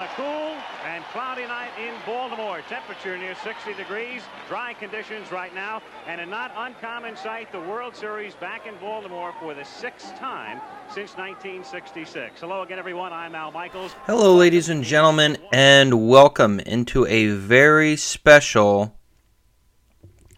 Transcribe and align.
A 0.00 0.06
cool 0.14 0.54
and 0.86 1.02
cloudy 1.06 1.42
night 1.42 1.70
in 1.76 1.92
Baltimore. 2.06 2.60
Temperature 2.68 3.18
near 3.18 3.34
60 3.42 3.74
degrees. 3.74 4.22
Dry 4.46 4.72
conditions 4.74 5.32
right 5.32 5.52
now. 5.52 5.82
And 6.06 6.20
a 6.20 6.26
not 6.26 6.52
uncommon 6.56 7.16
sight, 7.16 7.50
the 7.50 7.58
World 7.58 7.96
Series 7.96 8.36
back 8.36 8.68
in 8.68 8.76
Baltimore 8.76 9.34
for 9.40 9.54
the 9.54 9.64
sixth 9.64 10.16
time 10.16 10.60
since 10.86 11.16
1966. 11.16 12.40
Hello 12.40 12.62
again, 12.62 12.78
everyone. 12.78 13.12
I'm 13.12 13.34
Al 13.34 13.50
Michaels. 13.50 13.90
Hello, 14.04 14.36
ladies 14.36 14.68
and 14.68 14.84
gentlemen, 14.84 15.36
and 15.52 16.08
welcome 16.08 16.60
into 16.60 17.04
a 17.06 17.30
very 17.30 17.96
special 17.96 18.96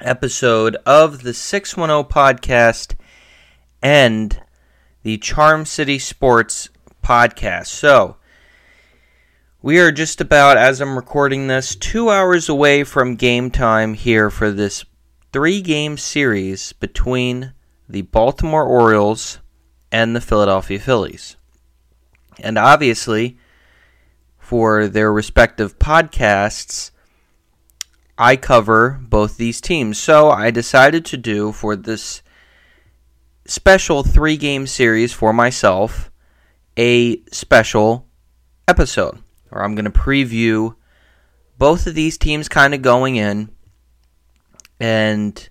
episode 0.00 0.76
of 0.86 1.22
the 1.22 1.34
610 1.34 2.10
podcast 2.10 2.94
and 3.82 4.40
the 5.02 5.18
Charm 5.18 5.66
City 5.66 5.98
Sports 5.98 6.70
podcast. 7.04 7.66
So, 7.66 8.16
we 9.62 9.78
are 9.78 9.92
just 9.92 10.20
about, 10.20 10.56
as 10.56 10.80
I'm 10.80 10.96
recording 10.96 11.46
this, 11.46 11.76
two 11.76 12.08
hours 12.08 12.48
away 12.48 12.82
from 12.82 13.16
game 13.16 13.50
time 13.50 13.92
here 13.92 14.30
for 14.30 14.50
this 14.50 14.84
three 15.32 15.60
game 15.60 15.98
series 15.98 16.72
between 16.72 17.52
the 17.86 18.02
Baltimore 18.02 18.64
Orioles 18.64 19.38
and 19.92 20.16
the 20.16 20.20
Philadelphia 20.20 20.78
Phillies. 20.78 21.36
And 22.38 22.56
obviously, 22.56 23.36
for 24.38 24.88
their 24.88 25.12
respective 25.12 25.78
podcasts, 25.78 26.90
I 28.16 28.36
cover 28.36 28.98
both 29.02 29.36
these 29.36 29.60
teams. 29.60 29.98
So 29.98 30.30
I 30.30 30.50
decided 30.50 31.04
to 31.06 31.18
do 31.18 31.52
for 31.52 31.76
this 31.76 32.22
special 33.44 34.04
three 34.04 34.38
game 34.38 34.66
series 34.66 35.12
for 35.12 35.34
myself 35.34 36.10
a 36.78 37.22
special 37.26 38.06
episode 38.66 39.19
or 39.50 39.62
I'm 39.62 39.74
going 39.74 39.84
to 39.84 39.90
preview 39.90 40.74
both 41.58 41.86
of 41.86 41.94
these 41.94 42.16
teams 42.16 42.48
kind 42.48 42.74
of 42.74 42.82
going 42.82 43.16
in 43.16 43.50
and 44.80 45.48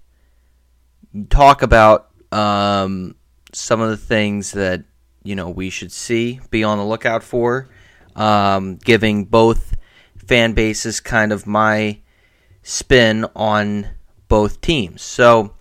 talk 1.30 1.62
about 1.62 2.10
um, 2.32 3.16
some 3.54 3.82
of 3.82 3.90
the 3.90 3.98
things 3.98 4.52
that 4.54 4.84
you 5.24 5.36
know 5.36 5.50
we 5.50 5.70
should 5.70 5.92
see, 5.92 6.40
be 6.50 6.64
on 6.64 6.78
the 6.78 6.86
lookout 6.86 7.24
for, 7.24 7.70
um, 8.16 8.78
giving 8.78 9.26
both 9.26 9.76
fan 10.18 10.54
bases 10.54 11.00
kind 11.00 11.32
of 11.32 11.46
my 11.46 12.00
spin 12.64 13.26
on 13.36 13.88
both 14.28 14.62
teams. 14.62 15.02
So, 15.02 15.56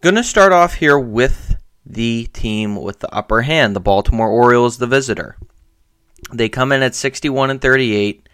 gonna 0.00 0.24
start 0.24 0.52
off 0.52 0.74
here 0.74 0.98
with 0.98 1.56
the 1.84 2.28
team 2.32 2.76
with 2.76 3.00
the 3.00 3.12
upper 3.14 3.42
hand, 3.42 3.74
the 3.74 3.80
Baltimore 3.80 4.28
Orioles, 4.28 4.78
the 4.78 4.86
visitor. 4.86 5.36
They 6.32 6.48
come 6.48 6.72
in 6.72 6.82
at 6.82 6.94
61 6.94 7.50
and 7.50 7.60
38, 7.60 8.28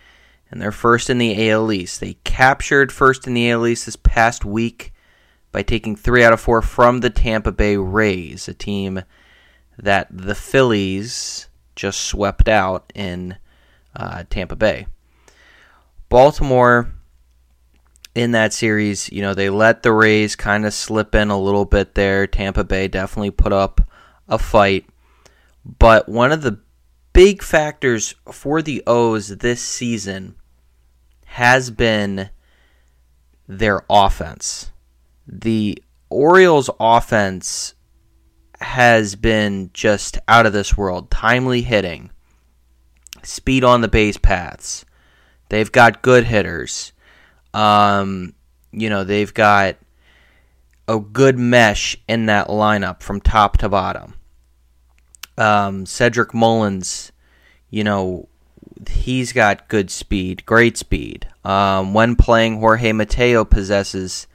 and 0.50 0.60
they're 0.60 0.72
first 0.72 1.10
in 1.10 1.18
the 1.18 1.50
AL 1.50 1.72
East. 1.72 2.00
They 2.00 2.14
captured 2.24 2.92
first 2.92 3.26
in 3.26 3.34
the 3.34 3.50
AL 3.50 3.66
East 3.66 3.86
this 3.86 3.96
past 3.96 4.44
week 4.44 4.92
by 5.52 5.62
taking 5.62 5.96
three 5.96 6.22
out 6.22 6.32
of 6.32 6.40
four 6.40 6.62
from 6.62 7.00
the 7.00 7.10
Tampa 7.10 7.52
Bay 7.52 7.76
Rays, 7.76 8.48
a 8.48 8.54
team 8.54 9.02
that 9.78 10.08
the 10.10 10.34
Phillies 10.34 11.48
just 11.74 12.00
swept 12.00 12.48
out 12.48 12.92
in 12.94 13.36
uh, 13.94 14.24
Tampa 14.28 14.56
Bay. 14.56 14.86
Baltimore 16.08 16.92
in 18.14 18.32
that 18.32 18.52
series, 18.52 19.10
you 19.12 19.20
know, 19.20 19.34
they 19.34 19.50
let 19.50 19.82
the 19.82 19.92
Rays 19.92 20.36
kind 20.36 20.64
of 20.64 20.72
slip 20.72 21.14
in 21.14 21.30
a 21.30 21.38
little 21.38 21.66
bit 21.66 21.94
there. 21.94 22.26
Tampa 22.26 22.64
Bay 22.64 22.88
definitely 22.88 23.30
put 23.30 23.52
up 23.52 23.80
a 24.28 24.38
fight. 24.38 24.86
But 25.78 26.08
one 26.08 26.32
of 26.32 26.42
the 26.42 26.58
big 27.16 27.42
factors 27.42 28.14
for 28.30 28.60
the 28.60 28.82
O's 28.86 29.38
this 29.38 29.62
season 29.62 30.34
has 31.24 31.70
been 31.70 32.28
their 33.48 33.80
offense. 33.88 34.70
The 35.26 35.82
Orioles' 36.10 36.68
offense 36.78 37.74
has 38.60 39.16
been 39.16 39.70
just 39.72 40.18
out 40.28 40.44
of 40.44 40.52
this 40.52 40.76
world. 40.76 41.10
Timely 41.10 41.62
hitting, 41.62 42.10
speed 43.22 43.64
on 43.64 43.80
the 43.80 43.88
base 43.88 44.18
paths. 44.18 44.84
They've 45.48 45.72
got 45.72 46.02
good 46.02 46.24
hitters. 46.24 46.92
Um, 47.54 48.34
you 48.72 48.90
know, 48.90 49.04
they've 49.04 49.32
got 49.32 49.76
a 50.86 51.00
good 51.00 51.38
mesh 51.38 51.96
in 52.06 52.26
that 52.26 52.48
lineup 52.48 53.02
from 53.02 53.22
top 53.22 53.56
to 53.58 53.70
bottom 53.70 54.16
um, 55.38 55.86
Cedric 55.86 56.34
Mullins, 56.34 57.12
you 57.70 57.84
know, 57.84 58.28
he's 58.88 59.32
got 59.32 59.68
good 59.68 59.90
speed, 59.90 60.44
great 60.46 60.76
speed. 60.76 61.26
Um, 61.44 61.94
when 61.94 62.16
playing, 62.16 62.58
Jorge 62.58 62.92
Mateo 62.92 63.44
possesses 63.44 64.26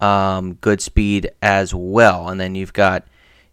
um, 0.00 0.54
good 0.54 0.80
speed 0.80 1.30
as 1.42 1.74
well. 1.74 2.28
And 2.28 2.40
then 2.40 2.54
you've 2.54 2.72
got, 2.72 3.06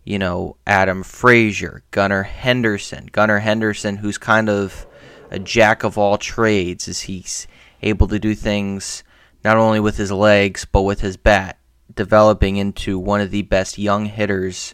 you 0.03 0.17
know, 0.17 0.57
Adam 0.65 1.03
Frazier, 1.03 1.83
Gunnar 1.91 2.23
Henderson. 2.23 3.09
Gunnar 3.11 3.39
Henderson, 3.39 3.97
who's 3.97 4.17
kind 4.17 4.49
of 4.49 4.87
a 5.29 5.39
jack 5.39 5.83
of 5.83 5.97
all 5.97 6.17
trades, 6.17 6.87
is 6.87 7.01
he's 7.01 7.47
able 7.81 8.07
to 8.07 8.19
do 8.19 8.35
things 8.35 9.03
not 9.43 9.57
only 9.57 9.79
with 9.79 9.97
his 9.97 10.11
legs, 10.11 10.65
but 10.65 10.83
with 10.83 11.01
his 11.01 11.17
bat, 11.17 11.57
developing 11.93 12.57
into 12.57 12.99
one 12.99 13.21
of 13.21 13.31
the 13.31 13.41
best 13.41 13.77
young 13.77 14.05
hitters 14.05 14.73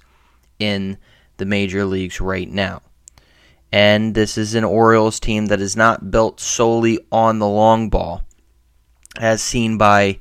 in 0.59 0.97
the 1.37 1.45
major 1.45 1.85
leagues 1.85 2.19
right 2.19 2.49
now. 2.49 2.81
And 3.71 4.15
this 4.15 4.37
is 4.37 4.55
an 4.55 4.63
Orioles 4.63 5.19
team 5.19 5.47
that 5.47 5.59
is 5.59 5.75
not 5.75 6.09
built 6.09 6.39
solely 6.39 6.99
on 7.11 7.39
the 7.39 7.47
long 7.47 7.89
ball, 7.89 8.23
as 9.19 9.41
seen 9.41 9.77
by, 9.77 10.19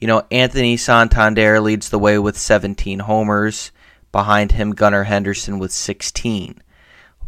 you 0.00 0.06
know, 0.06 0.24
Anthony 0.30 0.76
Santander 0.76 1.60
leads 1.60 1.90
the 1.90 1.98
way 1.98 2.18
with 2.18 2.36
17 2.36 3.00
homers. 3.00 3.70
Behind 4.10 4.52
him, 4.52 4.74
Gunnar 4.74 5.04
Henderson 5.04 5.58
with 5.58 5.70
16. 5.70 6.62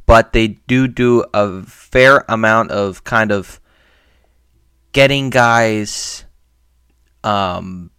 But 0.06 0.32
they 0.32 0.48
do 0.48 0.88
do 0.88 1.24
a 1.32 1.62
fair 1.62 2.24
amount 2.28 2.70
of 2.72 3.04
kind 3.04 3.30
of 3.30 3.60
getting 4.92 5.30
guys 5.30 6.24
um, 7.22 7.90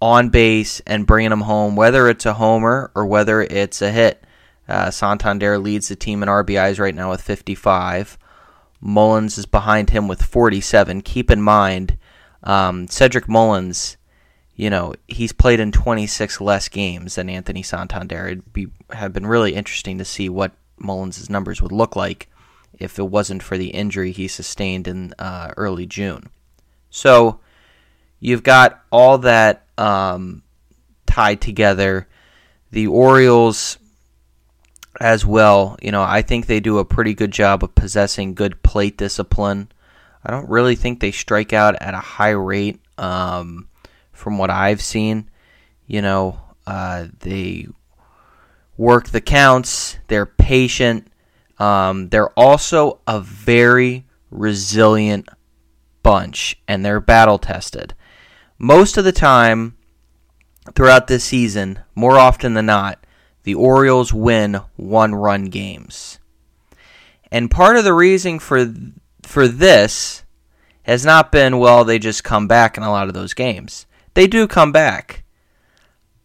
on 0.00 0.30
base 0.30 0.80
and 0.80 1.06
bringing 1.06 1.30
them 1.30 1.42
home, 1.42 1.76
whether 1.76 2.08
it's 2.08 2.26
a 2.26 2.34
homer 2.34 2.90
or 2.94 3.06
whether 3.06 3.42
it's 3.42 3.82
a 3.82 3.90
hit. 3.90 4.23
Uh, 4.68 4.90
Santander 4.90 5.58
leads 5.58 5.88
the 5.88 5.96
team 5.96 6.22
in 6.22 6.28
RBIs 6.28 6.78
right 6.78 6.94
now 6.94 7.10
with 7.10 7.20
55. 7.20 8.18
Mullins 8.80 9.38
is 9.38 9.46
behind 9.46 9.90
him 9.90 10.08
with 10.08 10.22
47. 10.22 11.02
Keep 11.02 11.30
in 11.30 11.42
mind, 11.42 11.96
um, 12.42 12.86
Cedric 12.88 13.28
Mullins, 13.28 13.96
you 14.54 14.70
know, 14.70 14.94
he's 15.08 15.32
played 15.32 15.60
in 15.60 15.72
26 15.72 16.40
less 16.40 16.68
games 16.68 17.14
than 17.16 17.28
Anthony 17.28 17.62
Santander. 17.62 18.26
It'd 18.26 18.52
be 18.52 18.68
have 18.90 19.12
been 19.12 19.26
really 19.26 19.54
interesting 19.54 19.98
to 19.98 20.04
see 20.04 20.28
what 20.28 20.52
Mullins' 20.78 21.30
numbers 21.30 21.60
would 21.60 21.72
look 21.72 21.96
like 21.96 22.28
if 22.78 22.98
it 22.98 23.08
wasn't 23.08 23.42
for 23.42 23.56
the 23.56 23.68
injury 23.68 24.12
he 24.12 24.28
sustained 24.28 24.86
in 24.86 25.14
uh, 25.18 25.52
early 25.56 25.86
June. 25.86 26.28
So 26.90 27.40
you've 28.20 28.42
got 28.42 28.82
all 28.90 29.18
that 29.18 29.66
um, 29.78 30.42
tied 31.06 31.40
together. 31.40 32.06
The 32.70 32.86
Orioles 32.86 33.78
as 35.00 35.24
well. 35.24 35.76
You 35.82 35.92
know, 35.92 36.02
I 36.02 36.22
think 36.22 36.46
they 36.46 36.60
do 36.60 36.78
a 36.78 36.84
pretty 36.84 37.14
good 37.14 37.30
job 37.30 37.62
of 37.62 37.74
possessing 37.74 38.34
good 38.34 38.62
plate 38.62 38.96
discipline. 38.96 39.70
I 40.24 40.30
don't 40.30 40.48
really 40.48 40.74
think 40.74 41.00
they 41.00 41.10
strike 41.10 41.52
out 41.52 41.76
at 41.80 41.94
a 41.94 41.98
high 41.98 42.30
rate 42.30 42.80
um, 42.98 43.68
from 44.12 44.38
what 44.38 44.50
I've 44.50 44.82
seen. 44.82 45.30
You 45.86 46.02
know, 46.02 46.40
uh, 46.66 47.06
they 47.20 47.66
work 48.76 49.08
the 49.08 49.20
counts, 49.20 49.98
they're 50.08 50.26
patient. 50.26 51.08
Um, 51.58 52.08
they're 52.08 52.30
also 52.30 53.00
a 53.06 53.20
very 53.20 54.06
resilient 54.30 55.28
bunch, 56.02 56.60
and 56.66 56.84
they're 56.84 57.00
battle 57.00 57.38
tested. 57.38 57.94
Most 58.58 58.96
of 58.96 59.04
the 59.04 59.12
time 59.12 59.76
throughout 60.74 61.06
this 61.06 61.24
season, 61.24 61.80
more 61.94 62.18
often 62.18 62.54
than 62.54 62.66
not, 62.66 63.03
the 63.44 63.54
Orioles 63.54 64.12
win 64.12 64.60
one 64.76 65.14
run 65.14 65.44
games. 65.46 66.18
And 67.30 67.50
part 67.50 67.76
of 67.76 67.84
the 67.84 67.94
reason 67.94 68.38
for 68.38 68.72
for 69.22 69.48
this 69.48 70.24
has 70.82 71.04
not 71.04 71.32
been 71.32 71.58
well 71.58 71.84
they 71.84 71.98
just 71.98 72.24
come 72.24 72.46
back 72.46 72.76
in 72.76 72.82
a 72.82 72.90
lot 72.90 73.08
of 73.08 73.14
those 73.14 73.34
games. 73.34 73.86
They 74.14 74.26
do 74.26 74.46
come 74.46 74.72
back. 74.72 75.24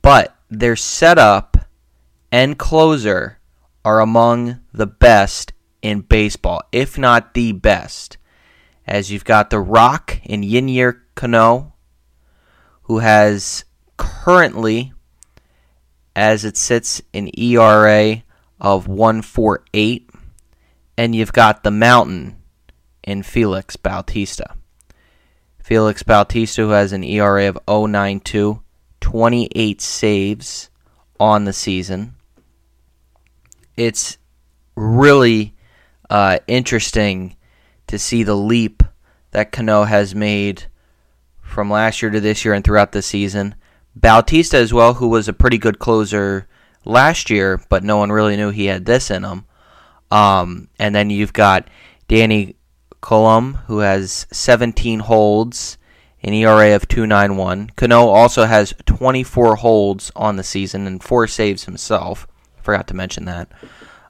But 0.01 0.36
their 0.50 0.75
setup 0.75 1.57
and 2.31 2.57
closer 2.57 3.39
are 3.83 4.00
among 4.00 4.60
the 4.74 4.88
best 4.88 5.54
in 5.81 6.01
baseball, 6.01 6.62
if 6.72 6.98
not 6.98 7.33
the 7.33 7.51
best. 7.51 8.18
As 8.86 9.12
you've 9.12 9.25
got 9.25 9.50
The 9.50 9.60
Rock 9.60 10.19
in 10.24 10.42
Yennier 10.42 11.01
Cano, 11.15 11.74
who 12.83 13.00
has 13.00 13.65
currently 13.98 14.94
as 16.19 16.44
it 16.44 16.57
sits 16.57 17.01
in 17.13 17.31
ERA 17.39 18.21
of 18.60 18.89
148. 18.89 20.10
And 20.98 21.16
you've 21.16 21.31
got 21.31 21.63
the 21.63 21.71
Mountain 21.71 22.36
in 23.01 23.24
Felix 23.24 23.77
Bautista. 23.77 24.57
Felix 25.63 26.04
Bautista, 26.04 26.63
who 26.63 26.71
has 26.71 26.92
an 26.92 27.06
ERA 27.06 27.48
of 27.48 27.57
092, 27.89 28.62
28 29.00 29.81
saves 29.81 30.69
on 31.21 31.45
the 31.45 31.54
season. 31.54 32.16
It's 33.77 34.18
really 34.75 35.56
uh, 36.10 36.39
interesting 36.48 37.38
to 37.88 37.98
see 37.98 38.24
the 38.24 38.36
leap 38.36 38.83
that 39.31 39.54
Cano 39.54 39.86
has 39.86 40.13
made 40.13 40.65
from 41.42 41.72
last 41.72 42.01
year 42.01 42.12
to 42.12 42.19
this 42.19 42.44
year 42.44 42.54
and 42.54 42.65
throughout 42.65 42.92
the 42.92 43.01
season. 43.01 43.56
Bautista 44.00 44.57
as 44.57 44.74
well, 44.74 44.96
who 44.96 45.07
was 45.07 45.28
a 45.28 45.34
pretty 45.34 45.57
good 45.57 45.80
closer 45.80 46.48
last 46.86 47.30
year, 47.30 47.62
but 47.69 47.84
no 47.84 47.98
one 47.98 48.12
really 48.12 48.38
knew 48.38 48.50
he 48.50 48.66
had 48.66 48.86
this 48.86 49.12
in 49.12 49.24
him. 49.24 49.46
Um, 50.12 50.69
and 50.80 50.96
then 50.96 51.10
you've 51.10 51.34
got 51.34 51.68
Danny 52.07 52.56
Coulombe, 53.01 53.56
who 53.68 53.80
has 53.80 54.25
17 54.31 55.01
holds, 55.01 55.78
an 56.24 56.34
ERA 56.34 56.75
of 56.75 56.88
291. 56.88 57.72
Cano 57.75 58.07
also 58.07 58.46
has 58.46 58.74
24 58.86 59.57
holds 59.57 60.12
on 60.16 60.36
the 60.36 60.44
season 60.44 60.88
and 60.88 61.04
four 61.04 61.28
saves 61.28 61.66
himself. 61.66 62.28
Forgot 62.62 62.88
to 62.88 62.94
mention 62.94 63.25
that. 63.25 63.50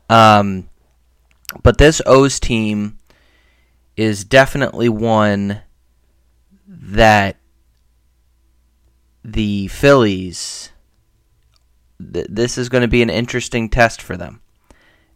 Um, 0.09 0.69
but 1.63 1.77
this 1.77 2.01
O's 2.05 2.39
team 2.39 2.97
is 3.95 4.23
definitely 4.23 4.89
one 4.89 5.61
that 6.67 7.38
the 9.23 9.67
Phillies, 9.67 10.71
th- 12.13 12.27
this 12.29 12.57
is 12.57 12.69
going 12.69 12.81
to 12.81 12.87
be 12.87 13.01
an 13.01 13.09
interesting 13.09 13.69
test 13.69 14.01
for 14.01 14.17
them. 14.17 14.41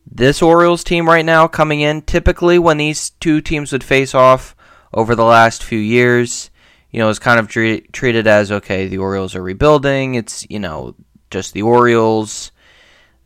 This 0.09 0.41
Orioles 0.41 0.83
team 0.83 1.07
right 1.07 1.25
now 1.25 1.47
coming 1.47 1.81
in, 1.81 2.01
typically 2.01 2.59
when 2.59 2.77
these 2.77 3.11
two 3.11 3.41
teams 3.41 3.71
would 3.71 3.83
face 3.83 4.13
off 4.13 4.55
over 4.93 5.15
the 5.15 5.23
last 5.23 5.63
few 5.63 5.79
years, 5.79 6.49
you 6.91 6.99
know, 6.99 7.09
is 7.09 7.19
kind 7.19 7.39
of 7.39 7.47
tre- 7.47 7.81
treated 7.81 8.27
as 8.27 8.51
okay, 8.51 8.87
the 8.87 8.97
Orioles 8.97 9.35
are 9.35 9.41
rebuilding. 9.41 10.15
It's, 10.15 10.45
you 10.49 10.59
know, 10.59 10.95
just 11.31 11.53
the 11.53 11.61
Orioles. 11.61 12.51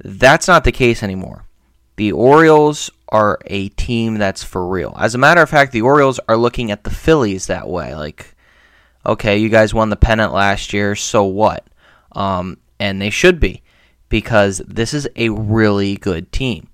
That's 0.03 0.47
not 0.47 0.63
the 0.63 0.71
case 0.71 1.01
anymore. 1.01 1.45
The 1.95 2.11
Orioles 2.11 2.91
are 3.09 3.39
a 3.47 3.69
team 3.69 4.19
that's 4.19 4.43
for 4.43 4.67
real. 4.67 4.95
As 4.99 5.15
a 5.15 5.17
matter 5.17 5.41
of 5.41 5.49
fact, 5.49 5.71
the 5.71 5.81
Orioles 5.81 6.19
are 6.29 6.37
looking 6.37 6.69
at 6.71 6.83
the 6.83 6.91
Phillies 6.91 7.47
that 7.47 7.67
way. 7.67 7.95
Like, 7.95 8.35
okay, 9.07 9.37
you 9.37 9.49
guys 9.49 9.73
won 9.73 9.89
the 9.89 9.95
pennant 9.95 10.33
last 10.33 10.73
year, 10.73 10.95
so 10.95 11.23
what? 11.23 11.65
Um, 12.11 12.57
and 12.79 13.01
they 13.01 13.09
should 13.09 13.39
be 13.39 13.63
because 14.09 14.61
this 14.67 14.93
is 14.93 15.07
a 15.15 15.29
really 15.29 15.95
good 15.95 16.31
team. 16.31 16.69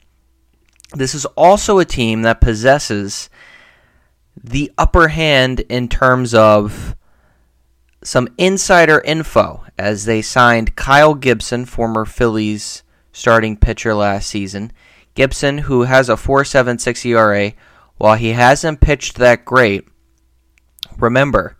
This 0.93 1.15
is 1.15 1.25
also 1.25 1.79
a 1.79 1.85
team 1.85 2.23
that 2.23 2.41
possesses 2.41 3.29
the 4.41 4.71
upper 4.77 5.09
hand 5.09 5.61
in 5.61 5.87
terms 5.87 6.33
of 6.33 6.95
some 8.03 8.27
insider 8.37 8.99
info 9.01 9.63
as 9.77 10.05
they 10.05 10.21
signed 10.21 10.75
Kyle 10.75 11.15
Gibson, 11.15 11.65
former 11.65 12.05
Phillies 12.05 12.83
starting 13.11 13.57
pitcher 13.57 13.93
last 13.93 14.29
season. 14.29 14.71
Gibson, 15.15 15.59
who 15.59 15.83
has 15.83 16.09
a 16.09 16.13
4.76 16.13 17.05
ERA, 17.05 17.53
while 17.97 18.15
he 18.15 18.29
hasn't 18.29 18.81
pitched 18.81 19.17
that 19.17 19.45
great, 19.45 19.87
remember, 20.97 21.55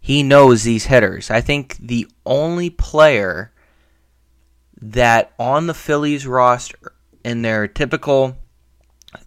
he 0.00 0.22
knows 0.22 0.62
these 0.62 0.86
hitters. 0.86 1.30
I 1.30 1.40
think 1.40 1.76
the 1.78 2.06
only 2.24 2.70
player 2.70 3.52
that 4.80 5.32
on 5.38 5.66
the 5.66 5.74
Phillies 5.74 6.26
roster 6.26 6.92
in 7.24 7.42
their 7.42 7.66
typical, 7.66 8.36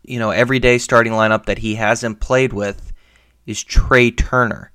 you 0.03 0.17
know, 0.17 0.31
everyday 0.31 0.77
starting 0.77 1.13
lineup 1.13 1.45
that 1.45 1.59
he 1.59 1.75
hasn't 1.75 2.19
played 2.19 2.53
with 2.53 2.93
is 3.45 3.63
Trea 3.63 4.11
Turner. 4.11 4.71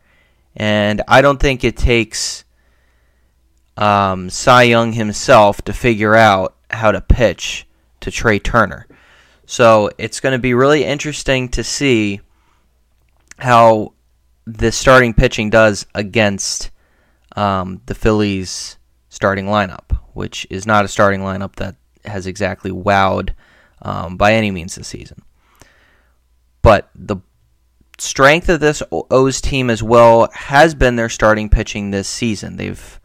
And 0.55 1.03
I 1.09 1.23
don't 1.23 1.41
think 1.41 1.65
it 1.65 1.77
takes 1.77 2.45
um, 3.77 4.31
Cy 4.31 4.65
Young 4.65 4.93
himself 4.93 5.63
to 5.63 5.73
figure 5.73 6.15
out 6.15 6.57
how 6.71 6.93
to 6.93 7.01
pitch 7.01 7.67
to 8.01 8.11
Trea 8.11 8.39
Turner. 8.39 8.87
So 9.47 9.91
it's 9.99 10.21
going 10.21 10.33
to 10.33 10.39
be 10.39 10.55
really 10.55 10.85
interesting 10.85 11.49
to 11.51 11.63
see 11.63 12.21
how 13.39 13.93
the 14.47 14.71
starting 14.71 15.13
pitching 15.13 15.51
does 15.51 15.87
against 15.95 16.71
um, 17.35 17.83
the 17.87 17.95
Phillies 17.95 18.79
starting 19.09 19.47
lineup, 19.47 19.99
which 20.15 20.47
is 20.51 20.67
not 20.67 20.85
a 20.85 20.89
starting 20.89 21.21
lineup 21.21 21.57
that 21.57 21.77
has 22.05 22.27
exactly 22.27 22.71
wowed 22.71 23.31
um, 23.83 24.17
by 24.17 24.35
any 24.35 24.51
means 24.51 24.75
this 24.77 24.89
season. 24.89 25.23
But 26.63 26.91
the 26.95 27.19
strength 27.99 28.49
of 28.49 28.61
this 28.61 28.83
O's 28.91 29.41
team 29.41 29.71
as 29.71 29.83
well 29.83 30.29
has 30.33 30.75
been 30.75 30.97
their 30.97 31.09
starting 31.09 31.49
pitching 31.49 31.91
this 31.91 32.09
season. 32.09 32.57
They've, 32.57 33.01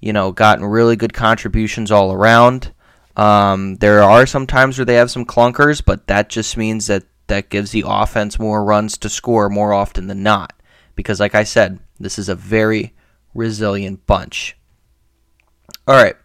you 0.00 0.12
know, 0.12 0.32
gotten 0.32 0.64
really 0.64 0.96
good 0.96 1.12
contributions 1.12 1.90
all 1.90 2.12
around. 2.12 2.72
Um, 3.16 3.76
there 3.76 4.02
are 4.02 4.26
some 4.26 4.46
times 4.46 4.78
where 4.78 4.84
they 4.86 4.94
have 4.94 5.10
some 5.10 5.26
clunkers, 5.26 5.84
but 5.84 6.06
that 6.06 6.30
just 6.30 6.56
means 6.56 6.86
that 6.86 7.04
that 7.26 7.50
gives 7.50 7.70
the 7.70 7.84
offense 7.86 8.38
more 8.38 8.64
runs 8.64 8.98
to 8.98 9.08
score 9.08 9.48
more 9.48 9.72
often 9.72 10.06
than 10.06 10.22
not. 10.22 10.52
Because, 10.94 11.20
like 11.20 11.34
I 11.34 11.44
said, 11.44 11.78
this 11.98 12.18
is 12.18 12.28
a 12.28 12.34
very 12.34 12.94
resilient 13.34 14.06
bunch. 14.06 14.56
All 15.86 15.94
right. 15.94 16.16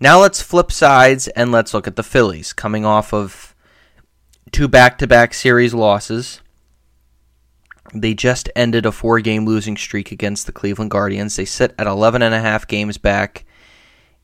Now 0.00 0.20
let's 0.20 0.42
flip 0.42 0.72
sides 0.72 1.28
and 1.28 1.52
let's 1.52 1.72
look 1.72 1.86
at 1.86 1.96
the 1.96 2.02
Phillies 2.02 2.52
coming 2.52 2.84
off 2.84 3.14
of 3.14 3.54
two 4.50 4.68
back 4.68 4.98
to 4.98 5.06
back 5.06 5.32
series 5.32 5.72
losses. 5.72 6.40
They 7.94 8.14
just 8.14 8.50
ended 8.56 8.86
a 8.86 8.92
four 8.92 9.20
game 9.20 9.46
losing 9.46 9.76
streak 9.76 10.10
against 10.10 10.46
the 10.46 10.52
Cleveland 10.52 10.90
Guardians. 10.90 11.36
They 11.36 11.44
sit 11.44 11.74
at 11.78 11.86
11 11.86 12.22
and 12.22 12.34
a 12.34 12.40
half 12.40 12.66
games 12.66 12.98
back 12.98 13.44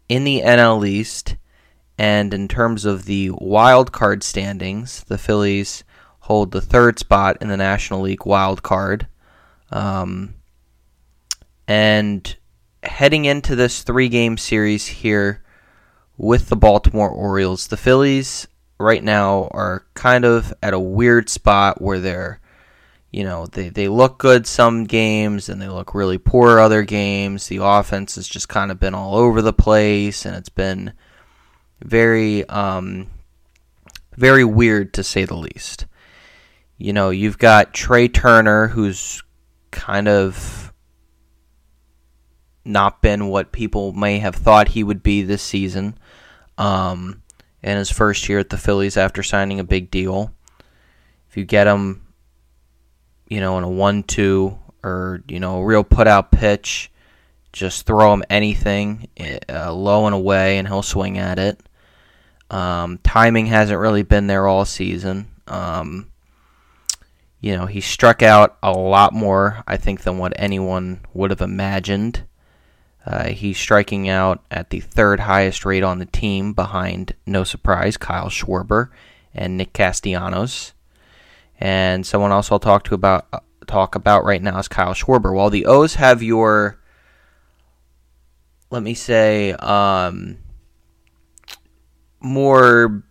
in 0.08 0.25
the 0.25 0.40
NL 0.40 0.87
East. 0.87 1.37
And 1.96 2.34
in 2.34 2.49
terms 2.49 2.84
of 2.84 3.05
the 3.05 3.31
wild 3.32 3.93
card 3.93 4.23
standings, 4.23 5.05
the 5.05 5.19
Phillies 5.19 5.84
hold 6.20 6.50
the 6.50 6.61
third 6.61 6.99
spot 6.99 7.37
in 7.40 7.49
the 7.49 7.56
National 7.56 8.00
League 8.00 8.25
wild 8.25 8.62
card. 8.62 9.06
Um, 9.70 10.34
and 11.67 12.37
heading 12.82 13.25
into 13.25 13.55
this 13.55 13.82
three 13.82 14.08
game 14.08 14.37
series 14.37 14.87
here 14.87 15.43
with 16.17 16.49
the 16.49 16.56
Baltimore 16.56 17.11
Orioles, 17.11 17.69
the 17.69 17.76
Phillies 17.76 18.46
right 18.78 19.05
now 19.05 19.49
are 19.52 19.84
kind 19.94 20.25
of 20.25 20.52
at 20.62 20.75
a 20.75 20.81
weird 20.81 21.28
spot 21.28 21.81
where 21.81 22.00
they're, 22.00 22.40
you 23.11 23.25
know, 23.25 23.46
they, 23.46 23.69
they 23.69 23.88
look 23.88 24.19
good 24.19 24.46
some 24.46 24.85
games 24.85 25.49
and 25.49 25.61
they 25.61 25.68
look 25.68 25.95
really 25.95 26.18
poor 26.18 26.59
other 26.59 26.83
games. 26.83 27.49
The 27.49 27.62
offense 27.62 28.16
has 28.16 28.26
just 28.26 28.49
kind 28.49 28.71
of 28.71 28.80
been 28.80 28.95
all 28.95 29.16
over 29.16 29.42
the 29.42 29.52
place 29.52 30.25
and 30.25 30.35
it's 30.35 30.49
been 30.49 30.92
very, 31.83 32.49
um, 32.49 33.09
very 34.16 34.45
weird 34.45 34.95
to 34.95 35.04
say 35.04 35.25
the 35.25 35.37
least. 35.37 35.87
You 36.78 36.92
know, 36.95 37.11
you've 37.11 37.38
got 37.38 37.75
Trea 37.75 38.09
Turner, 38.09 38.68
who's 38.68 39.23
kind 39.71 40.09
of 40.09 40.73
not 42.65 43.03
been 43.03 43.29
what 43.29 43.53
people 43.53 43.93
may 43.93 44.19
have 44.19 44.35
thought 44.35 44.69
he 44.69 44.85
would 44.85 45.03
be 45.03 45.23
this 45.23 45.43
season. 45.43 45.97
Um, 46.59 47.23
in 47.62 47.77
his 47.77 47.91
first 47.91 48.29
year 48.29 48.39
at 48.39 48.50
the 48.50 48.59
Phillies 48.59 48.97
after 48.97 49.23
signing 49.23 49.61
a 49.61 49.65
big 49.65 49.91
deal. 49.91 50.35
If 51.29 51.37
you 51.37 51.45
get 51.45 51.67
him, 51.67 52.07
you 53.29 53.41
know, 53.41 53.59
in 53.59 53.65
a 53.65 53.71
1 53.71 54.03
2 54.05 54.59
or, 54.83 55.23
you 55.29 55.41
know, 55.41 55.59
a 55.59 55.65
real 55.65 55.85
put 55.85 56.09
out 56.09 56.33
pitch, 56.33 56.91
just 57.53 57.87
throw 57.87 58.12
him 58.12 58.25
anything 58.31 59.09
uh, 59.49 59.73
low 59.73 60.07
and 60.07 60.15
away 60.15 60.59
and 60.59 60.67
he'll 60.67 60.83
swing 60.83 61.19
at 61.19 61.39
it. 61.39 61.61
Um, 62.50 62.99
timing 63.05 63.47
hasn't 63.47 63.79
really 63.79 64.03
been 64.03 64.27
there 64.27 64.47
all 64.47 64.65
season. 64.65 65.29
Um, 65.47 66.11
you 67.40 67.56
know, 67.56 67.66
he 67.66 67.80
struck 67.80 68.23
out 68.23 68.59
a 68.62 68.73
lot 68.73 69.12
more, 69.14 69.62
I 69.66 69.76
think, 69.76 70.02
than 70.02 70.18
what 70.18 70.35
anyone 70.37 71.00
would 71.14 71.30
have 71.30 71.40
imagined. 71.40 72.25
Uh, 73.06 73.28
he's 73.28 73.59
striking 73.59 74.11
out 74.11 74.44
at 74.50 74.68
the 74.68 74.80
third 74.80 75.20
highest 75.20 75.64
rate 75.64 75.82
on 75.82 75.99
the 75.99 76.06
team, 76.06 76.52
behind, 76.52 77.14
no 77.26 77.44
surprise, 77.44 77.97
Kyle 77.97 78.28
Schwarber 78.28 78.90
and 79.35 79.56
Nick 79.56 79.73
Castellanos. 79.73 80.75
And 81.59 82.06
someone 82.06 82.30
else 82.30 82.52
I'll 82.52 82.59
talk 82.59 82.85
to 82.85 82.94
about 82.94 83.26
uh, 83.32 83.40
talk 83.66 83.94
about 83.94 84.25
right 84.25 84.42
now 84.42 84.59
is 84.59 84.68
Kyle 84.68 84.92
Schwarber. 84.94 85.35
While 85.35 85.50
the 85.50 85.66
O's 85.66 85.94
have 85.94 86.23
your, 86.23 86.78
let 88.70 88.82
me 88.82 88.94
say, 88.94 89.52
um, 89.52 90.38
more, 92.20 93.02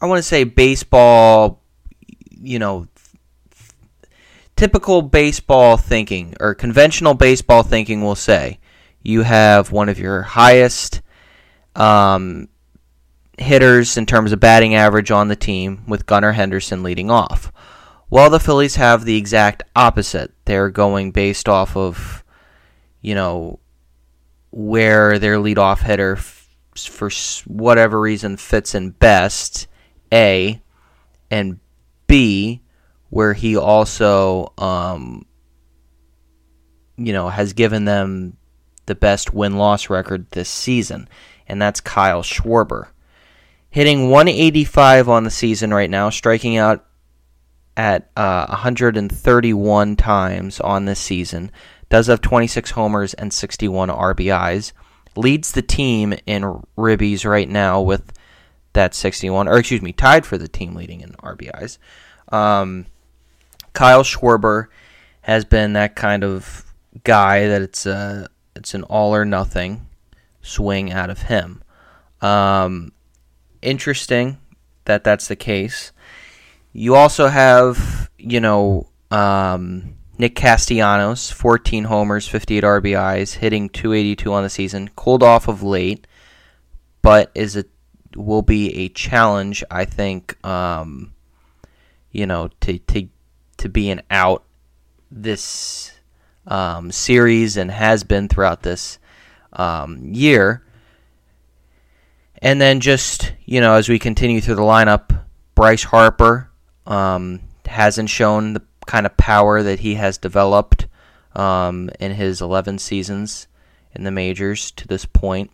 I 0.00 0.06
want 0.06 0.18
to 0.18 0.22
say 0.22 0.44
baseball, 0.44 1.62
you 2.30 2.58
know, 2.58 2.86
typical 4.56 5.02
baseball 5.02 5.76
thinking 5.76 6.34
or 6.40 6.54
conventional 6.54 7.14
baseball 7.14 7.62
thinking 7.62 8.02
will 8.02 8.14
say 8.14 8.58
you 9.02 9.22
have 9.22 9.70
one 9.70 9.88
of 9.88 9.98
your 9.98 10.22
highest 10.22 11.00
um, 11.74 12.48
hitters 13.38 13.96
in 13.96 14.06
terms 14.06 14.32
of 14.32 14.40
batting 14.40 14.74
average 14.74 15.10
on 15.10 15.28
the 15.28 15.36
team, 15.36 15.84
with 15.86 16.06
Gunnar 16.06 16.32
Henderson 16.32 16.82
leading 16.82 17.10
off. 17.10 17.52
Well, 18.08 18.30
the 18.30 18.40
Phillies 18.40 18.76
have 18.76 19.04
the 19.04 19.16
exact 19.16 19.62
opposite. 19.74 20.32
They're 20.44 20.70
going 20.70 21.10
based 21.10 21.48
off 21.48 21.76
of, 21.76 22.24
you 23.00 23.14
know, 23.14 23.58
where 24.50 25.18
their 25.18 25.36
leadoff 25.36 25.82
hitter, 25.82 26.16
f- 26.16 26.48
for 26.74 27.10
whatever 27.46 28.00
reason, 28.00 28.36
fits 28.36 28.74
in 28.74 28.90
best, 28.90 29.66
A, 30.12 30.60
and 31.30 31.58
B, 32.06 32.62
where 33.10 33.34
he 33.34 33.56
also, 33.56 34.52
um, 34.58 35.26
you 36.96 37.12
know, 37.12 37.28
has 37.28 37.52
given 37.52 37.84
them 37.84 38.36
the 38.86 38.94
best 38.94 39.34
win 39.34 39.56
loss 39.56 39.90
record 39.90 40.30
this 40.30 40.48
season, 40.48 41.08
and 41.46 41.60
that's 41.60 41.80
Kyle 41.80 42.22
Schwarber. 42.22 42.88
Hitting 43.70 44.08
185 44.10 45.08
on 45.08 45.24
the 45.24 45.30
season 45.30 45.74
right 45.74 45.90
now, 45.90 46.08
striking 46.08 46.56
out 46.56 46.86
at 47.76 48.10
uh, 48.16 48.46
131 48.46 49.96
times 49.96 50.60
on 50.60 50.86
this 50.86 51.00
season. 51.00 51.50
Does 51.88 52.06
have 52.06 52.20
26 52.20 52.72
homers 52.72 53.14
and 53.14 53.32
61 53.32 53.90
RBIs. 53.90 54.72
Leads 55.14 55.52
the 55.52 55.62
team 55.62 56.14
in 56.26 56.42
ribbies 56.76 57.24
right 57.28 57.48
now 57.48 57.80
with 57.80 58.12
that 58.76 58.94
61, 58.94 59.48
or 59.48 59.58
excuse 59.58 59.82
me, 59.82 59.92
tied 59.92 60.24
for 60.24 60.38
the 60.38 60.48
team 60.48 60.74
leading 60.74 61.00
in 61.00 61.10
RBIs. 61.14 61.78
Um, 62.28 62.86
Kyle 63.72 64.02
Schwarber 64.02 64.68
has 65.22 65.44
been 65.44 65.74
that 65.74 65.96
kind 65.96 66.24
of 66.24 66.64
guy 67.04 67.46
that 67.46 67.60
it's 67.60 67.84
a 67.84 68.28
it's 68.54 68.74
an 68.74 68.84
all 68.84 69.14
or 69.14 69.24
nothing 69.24 69.86
swing 70.40 70.92
out 70.92 71.10
of 71.10 71.22
him. 71.22 71.62
Um, 72.22 72.92
interesting 73.60 74.38
that 74.84 75.04
that's 75.04 75.28
the 75.28 75.36
case. 75.36 75.92
You 76.72 76.94
also 76.94 77.28
have, 77.28 78.10
you 78.18 78.40
know, 78.40 78.88
um, 79.10 79.96
Nick 80.18 80.34
Castellanos, 80.34 81.30
14 81.30 81.84
homers, 81.84 82.26
58 82.26 82.64
RBIs, 82.64 83.34
hitting 83.34 83.68
282 83.68 84.32
on 84.32 84.42
the 84.42 84.50
season. 84.50 84.90
Cooled 84.96 85.22
off 85.22 85.48
of 85.48 85.62
late, 85.62 86.06
but 87.02 87.30
is 87.34 87.56
a 87.56 87.64
will 88.16 88.42
be 88.42 88.74
a 88.74 88.88
challenge, 88.88 89.62
I 89.70 89.84
think. 89.84 90.44
Um, 90.44 91.12
you 92.10 92.26
know, 92.26 92.48
to 92.60 92.78
to 92.78 93.08
to 93.58 93.68
be 93.68 93.90
an 93.90 94.02
out 94.10 94.44
this 95.10 95.92
um, 96.46 96.90
series 96.92 97.56
and 97.56 97.70
has 97.70 98.04
been 98.04 98.28
throughout 98.28 98.62
this 98.62 98.98
um, 99.52 100.00
year. 100.02 100.62
And 102.42 102.60
then 102.60 102.80
just, 102.80 103.32
you 103.44 103.60
know, 103.60 103.74
as 103.74 103.88
we 103.88 103.98
continue 103.98 104.40
through 104.40 104.56
the 104.56 104.62
lineup, 104.62 105.24
Bryce 105.54 105.84
Harper 105.84 106.50
um, 106.86 107.40
hasn't 107.64 108.10
shown 108.10 108.52
the 108.52 108.62
kind 108.86 109.06
of 109.06 109.16
power 109.16 109.62
that 109.62 109.80
he 109.80 109.94
has 109.94 110.18
developed 110.18 110.86
um, 111.34 111.90
in 111.98 112.12
his 112.12 112.40
11 112.40 112.78
seasons 112.78 113.48
in 113.94 114.04
the 114.04 114.10
majors 114.10 114.70
to 114.72 114.86
this 114.86 115.06
point. 115.06 115.50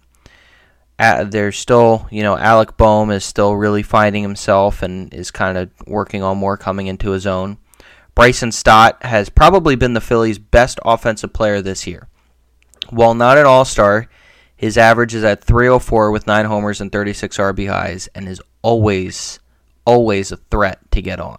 There's 1.02 1.59
still, 1.59 2.06
you 2.11 2.23
know, 2.23 2.38
Alec 2.38 2.76
Bohm 2.76 3.11
is 3.11 3.25
still 3.25 3.56
really 3.56 3.82
finding 3.82 4.23
himself 4.23 4.82
and 4.82 5.12
is 5.12 5.30
kind 5.32 5.59
of 5.59 5.71
working 5.87 6.23
on 6.23 6.38
more 6.38 6.56
coming 6.56 6.87
into 6.87 7.11
his 7.11 7.26
own. 7.26 7.59
Bryson 8.14 8.52
Stott 8.52 9.02
has 9.02 9.28
probably 9.28 9.75
been 9.75 9.94
the 9.94 10.00
Phillies' 10.00 10.38
best 10.38 10.78
offensive 10.85 11.32
player 11.32 11.61
this 11.61 11.87
year. 11.87 12.09
While 12.90 13.14
not 13.14 13.38
an 13.38 13.47
all 13.47 13.64
star, 13.64 14.09
his 14.54 14.78
average 14.78 15.14
is 15.14 15.25
at 15.25 15.42
304 15.42 16.12
with 16.12 16.26
9 16.26 16.44
homers 16.44 16.80
and 16.80 16.92
36 16.92 17.37
RBIs 17.37 18.09
and 18.14 18.28
is 18.28 18.40
always, 18.61 19.40
always 19.85 20.30
a 20.30 20.37
threat 20.37 20.78
to 20.92 21.02
get 21.02 21.18
on. 21.18 21.38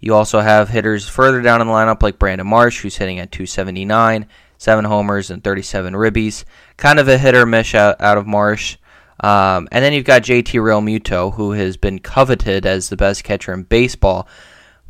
You 0.00 0.14
also 0.14 0.40
have 0.40 0.68
hitters 0.68 1.08
further 1.08 1.42
down 1.42 1.60
in 1.60 1.66
the 1.66 1.72
lineup 1.72 2.02
like 2.02 2.18
Brandon 2.18 2.46
Marsh, 2.46 2.80
who's 2.80 2.96
hitting 2.96 3.18
at 3.18 3.32
279, 3.32 4.26
7 4.58 4.84
homers 4.84 5.30
and 5.30 5.42
37 5.42 5.94
ribbies. 5.94 6.44
Kind 6.76 6.98
of 6.98 7.08
a 7.08 7.16
hit 7.16 7.34
or 7.34 7.46
miss 7.46 7.74
out, 7.74 8.00
out 8.00 8.18
of 8.18 8.26
Marsh. 8.26 8.76
Um, 9.20 9.68
and 9.72 9.82
then 9.82 9.92
you've 9.92 10.04
got 10.04 10.22
JT 10.22 10.52
Realmuto, 10.60 11.34
who 11.34 11.52
has 11.52 11.76
been 11.76 11.98
coveted 11.98 12.66
as 12.66 12.88
the 12.88 12.96
best 12.96 13.24
catcher 13.24 13.52
in 13.52 13.62
baseball 13.62 14.28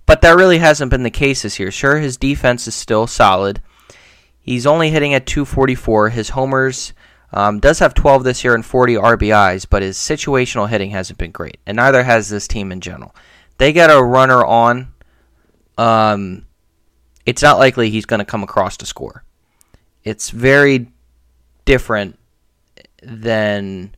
but 0.09 0.23
that 0.23 0.37
really 0.37 0.57
hasn't 0.57 0.91
been 0.91 1.03
the 1.03 1.11
case 1.11 1.43
this 1.43 1.61
year. 1.61 1.71
Sure, 1.71 1.99
his 1.99 2.17
defense 2.17 2.67
is 2.67 2.75
still 2.75 3.07
solid. 3.07 3.61
He's 4.41 4.67
only 4.67 4.89
hitting 4.89 5.13
at 5.13 5.27
244. 5.27 6.09
His 6.09 6.31
homers 6.31 6.95
um, 7.31 7.61
does 7.61 7.81
have 7.81 7.93
12 7.93 8.25
this 8.25 8.43
year 8.43 8.55
and 8.55 8.65
40 8.65 8.95
RBIs, 8.95 9.67
but 9.69 9.83
his 9.83 9.99
situational 9.99 10.67
hitting 10.67 10.93
hasn't 10.93 11.19
been 11.19 11.31
great, 11.31 11.59
and 11.67 11.77
neither 11.77 12.03
has 12.05 12.31
this 12.31 12.49
team 12.49 12.73
in 12.73 12.81
general. 12.81 13.15
They 13.59 13.75
get 13.75 13.91
a 13.91 14.03
runner 14.03 14.43
on. 14.43 14.95
Um, 15.77 16.47
it's 17.27 17.43
not 17.43 17.59
likely 17.59 17.91
he's 17.91 18.07
going 18.07 18.21
to 18.21 18.25
come 18.25 18.43
across 18.43 18.79
to 18.79 18.87
score. 18.87 19.25
It's 20.09 20.31
very 20.31 20.91
different 21.65 22.19
than 23.03 23.95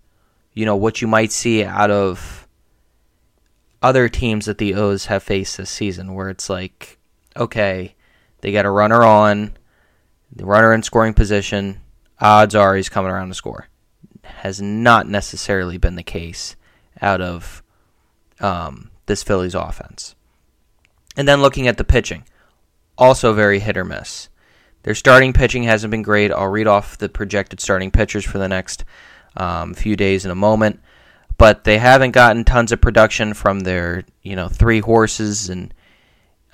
you 0.55 0.67
know 0.67 0.77
what 0.77 1.01
you 1.01 1.07
might 1.07 1.31
see 1.31 1.65
out 1.65 1.91
of 1.91 2.49
other 3.81 4.09
teams 4.09 4.47
that 4.47 4.59
the 4.59 4.75
O's 4.75 5.07
have 5.07 5.23
faced 5.23 5.57
this 5.57 5.71
season, 5.71 6.15
where 6.15 6.29
it's 6.29 6.51
like, 6.51 6.99
okay, 7.37 7.95
they 8.41 8.51
got 8.51 8.67
a 8.67 8.71
runner 8.71 9.03
on, 9.05 9.57
the 10.35 10.45
runner 10.45 10.75
in 10.75 10.83
scoring 10.83 11.15
position, 11.15 11.81
odds 12.21 12.55
are 12.55 12.75
he's 12.75 12.89
coming 12.89 13.11
around 13.11 13.29
to 13.29 13.35
score. 13.35 13.69
Has 14.25 14.61
not 14.61 15.09
necessarily 15.09 15.79
been 15.79 15.95
the 15.95 16.03
case 16.03 16.57
out 17.01 17.21
of 17.21 17.63
um, 18.41 18.91
this 19.07 19.23
Phillies 19.23 19.55
offense. 19.55 20.15
And 21.17 21.27
then 21.27 21.41
looking 21.41 21.69
at 21.69 21.79
the 21.79 21.85
pitching, 21.85 22.25
also 22.99 23.33
very 23.33 23.61
hit 23.61 23.77
or 23.77 23.85
miss. 23.85 24.29
Their 24.83 24.95
starting 24.95 25.33
pitching 25.33 25.65
hasn't 25.65 25.91
been 25.91 26.03
great. 26.03 26.33
I'll 26.33 26.49
read 26.49 26.67
off 26.67 26.99
the 26.99 27.09
projected 27.09 27.61
starting 27.61 27.91
pitchers 27.91 28.25
for 28.25 28.39
the 28.39 28.49
next 28.49 28.85
um, 29.37 29.75
few 29.75 29.97
days 29.97 30.25
in 30.25 30.31
a 30.31 30.35
moment 30.37 30.81
but 31.41 31.65
they 31.65 31.79
haven't 31.79 32.11
gotten 32.11 32.45
tons 32.45 32.71
of 32.71 32.83
production 32.83 33.33
from 33.33 33.61
their 33.61 34.05
you 34.23 34.37
know 34.37 34.47
three 34.47 34.81
horses 34.81 35.49
and 35.49 35.73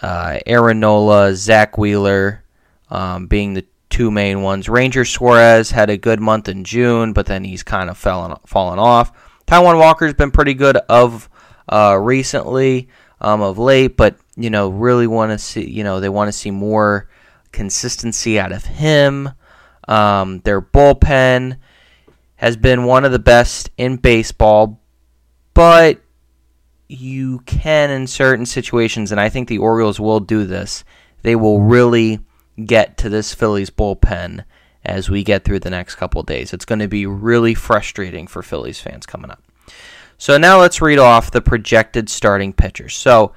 uh, 0.00 0.38
Aaron 0.46 0.78
Nola, 0.78 1.34
Zack 1.34 1.76
Wheeler 1.76 2.44
um, 2.88 3.26
being 3.26 3.54
the 3.54 3.66
two 3.90 4.12
main 4.12 4.42
ones. 4.42 4.68
Ranger 4.68 5.04
Suarez 5.04 5.72
had 5.72 5.90
a 5.90 5.96
good 5.96 6.20
month 6.20 6.48
in 6.48 6.62
June, 6.62 7.12
but 7.12 7.26
then 7.26 7.42
he's 7.42 7.64
kind 7.64 7.90
of 7.90 7.98
fallen 7.98 8.36
fallen 8.46 8.78
off. 8.78 9.10
Taijuan 9.48 9.76
Walker's 9.76 10.14
been 10.14 10.30
pretty 10.30 10.54
good 10.54 10.76
of 10.88 11.28
uh, 11.68 11.98
recently, 12.00 12.88
um, 13.20 13.42
of 13.42 13.58
late, 13.58 13.96
but 13.96 14.16
you 14.36 14.50
know 14.50 14.68
really 14.68 15.08
want 15.08 15.32
to 15.32 15.38
see 15.38 15.68
you 15.68 15.82
know 15.82 15.98
they 15.98 16.08
want 16.08 16.28
to 16.28 16.32
see 16.32 16.52
more 16.52 17.08
consistency 17.56 18.38
out 18.38 18.52
of 18.52 18.66
him. 18.66 19.30
Um, 19.88 20.40
their 20.40 20.60
bullpen 20.60 21.56
has 22.36 22.56
been 22.56 22.84
one 22.84 23.06
of 23.06 23.12
the 23.12 23.18
best 23.18 23.70
in 23.78 23.96
baseball, 23.96 24.78
but 25.54 26.02
you 26.86 27.38
can 27.40 27.90
in 27.90 28.06
certain 28.06 28.44
situations, 28.44 29.10
and 29.10 29.18
I 29.18 29.30
think 29.30 29.48
the 29.48 29.58
Orioles 29.58 29.98
will 29.98 30.20
do 30.20 30.44
this. 30.44 30.84
They 31.22 31.34
will 31.34 31.62
really 31.62 32.20
get 32.62 32.98
to 32.98 33.08
this 33.08 33.34
Phillies 33.34 33.70
bullpen 33.70 34.44
as 34.84 35.08
we 35.08 35.24
get 35.24 35.44
through 35.44 35.60
the 35.60 35.70
next 35.70 35.94
couple 35.94 36.22
days. 36.22 36.52
It's 36.52 36.66
going 36.66 36.78
to 36.80 36.88
be 36.88 37.06
really 37.06 37.54
frustrating 37.54 38.26
for 38.26 38.42
Phillies 38.42 38.80
fans 38.80 39.06
coming 39.06 39.30
up. 39.30 39.42
So 40.18 40.36
now 40.36 40.60
let's 40.60 40.82
read 40.82 40.98
off 40.98 41.30
the 41.30 41.40
projected 41.40 42.10
starting 42.10 42.52
pitchers. 42.52 42.94
So 42.94 43.32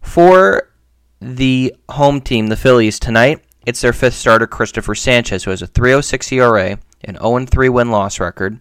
for 0.00 0.72
the 1.20 1.74
home 1.90 2.20
team, 2.20 2.46
the 2.46 2.56
Phillies 2.56 2.98
tonight, 2.98 3.42
it's 3.66 3.80
their 3.80 3.92
fifth 3.92 4.14
starter, 4.14 4.46
Cristopher 4.46 4.94
Sanchez, 4.94 5.44
who 5.44 5.50
has 5.50 5.60
a 5.60 5.66
306 5.66 6.32
ERA, 6.32 6.78
an 7.02 7.16
0 7.16 7.44
3 7.46 7.68
win 7.68 7.90
loss 7.90 8.20
record, 8.20 8.60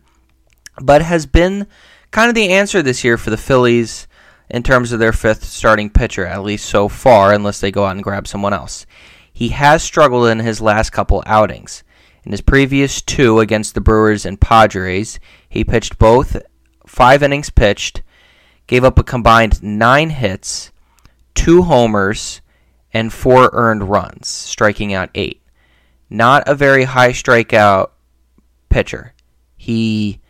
but 0.81 1.03
has 1.03 1.27
been 1.27 1.67
kind 2.11 2.27
of 2.27 2.35
the 2.35 2.49
answer 2.49 2.81
this 2.81 3.03
year 3.03 3.17
for 3.17 3.29
the 3.29 3.37
Phillies 3.37 4.07
in 4.49 4.63
terms 4.63 4.91
of 4.91 4.99
their 4.99 5.13
fifth 5.13 5.43
starting 5.43 5.89
pitcher, 5.89 6.25
at 6.25 6.43
least 6.43 6.65
so 6.65 6.89
far, 6.89 7.33
unless 7.33 7.59
they 7.59 7.71
go 7.71 7.85
out 7.85 7.95
and 7.95 8.03
grab 8.03 8.27
someone 8.27 8.53
else. 8.53 8.85
He 9.31 9.49
has 9.49 9.83
struggled 9.83 10.27
in 10.27 10.39
his 10.39 10.61
last 10.61 10.91
couple 10.91 11.23
outings. 11.25 11.83
In 12.23 12.31
his 12.31 12.41
previous 12.41 13.01
two 13.01 13.39
against 13.39 13.75
the 13.75 13.81
Brewers 13.81 14.25
and 14.25 14.41
Padres, 14.41 15.19
he 15.47 15.63
pitched 15.63 15.99
both 15.99 16.41
five 16.87 17.21
innings 17.21 17.51
pitched, 17.51 18.01
gave 18.65 18.83
up 18.83 18.97
a 18.97 19.03
combined 19.03 19.61
nine 19.61 20.09
hits, 20.09 20.71
two 21.35 21.63
homers, 21.63 22.41
and 22.95 23.11
four 23.11 23.49
earned 23.51 23.89
runs, 23.89 24.29
striking 24.29 24.93
out 24.93 25.09
eight. 25.15 25.41
Not 26.09 26.47
a 26.47 26.55
very 26.55 26.85
high 26.85 27.11
strikeout 27.11 27.89
pitcher. 28.69 29.13
He 29.57 30.21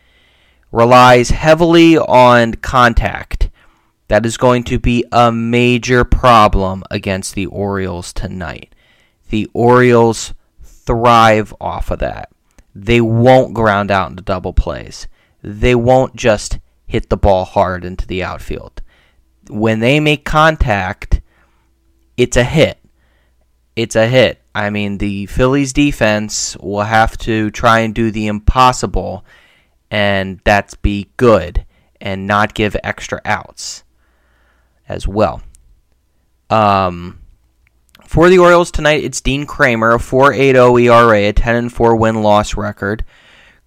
relies 0.71 1.29
heavily 1.29 1.95
on 1.95 2.55
contact. 2.55 3.51
That 4.07 4.25
is 4.25 4.37
going 4.37 4.63
to 4.63 4.79
be 4.79 5.05
a 5.11 5.31
major 5.31 6.03
problem 6.03 6.83
against 6.89 7.35
the 7.35 7.45
Orioles 7.45 8.11
tonight. 8.11 8.73
The 9.29 9.47
Orioles 9.53 10.33
thrive 10.63 11.53
off 11.61 11.91
of 11.91 11.99
that. 11.99 12.31
They 12.73 12.99
won't 12.99 13.53
ground 13.53 13.91
out 13.91 14.09
into 14.09 14.23
double 14.23 14.53
plays. 14.53 15.07
They 15.43 15.75
won't 15.75 16.15
just 16.15 16.57
hit 16.87 17.11
the 17.11 17.17
ball 17.17 17.45
hard 17.45 17.85
into 17.85 18.07
the 18.07 18.23
outfield. 18.23 18.81
When 19.49 19.81
they 19.81 19.99
make 19.99 20.25
contact, 20.25 21.21
it's 22.17 22.37
a 22.37 22.43
hit. 22.43 22.79
It's 23.75 23.95
a 23.95 24.07
hit. 24.07 24.41
I 24.53 24.69
mean, 24.69 24.97
the 24.97 25.25
Phillies 25.25 25.73
defense 25.73 26.55
will 26.57 26.83
have 26.83 27.17
to 27.19 27.51
try 27.51 27.79
and 27.79 27.93
do 27.93 28.09
the 28.09 28.27
impossible, 28.27 29.25
and 29.91 30.39
that's 30.43 30.75
be 30.75 31.09
good 31.17 31.65
and 31.99 32.25
not 32.27 32.53
give 32.53 32.77
extra 32.83 33.19
outs 33.25 33.83
as 34.87 35.07
well. 35.07 35.41
Um, 36.49 37.19
for 38.05 38.29
the 38.29 38.37
Orioles 38.37 38.71
tonight, 38.71 39.03
it's 39.03 39.19
Dean 39.19 39.45
Kremer, 39.45 39.95
a 39.95 39.97
4.80 39.97 40.83
ERA, 40.83 41.29
a 41.29 41.33
10 41.33 41.55
and 41.55 41.73
4 41.73 41.95
win 41.95 42.21
loss 42.21 42.55
record. 42.55 43.03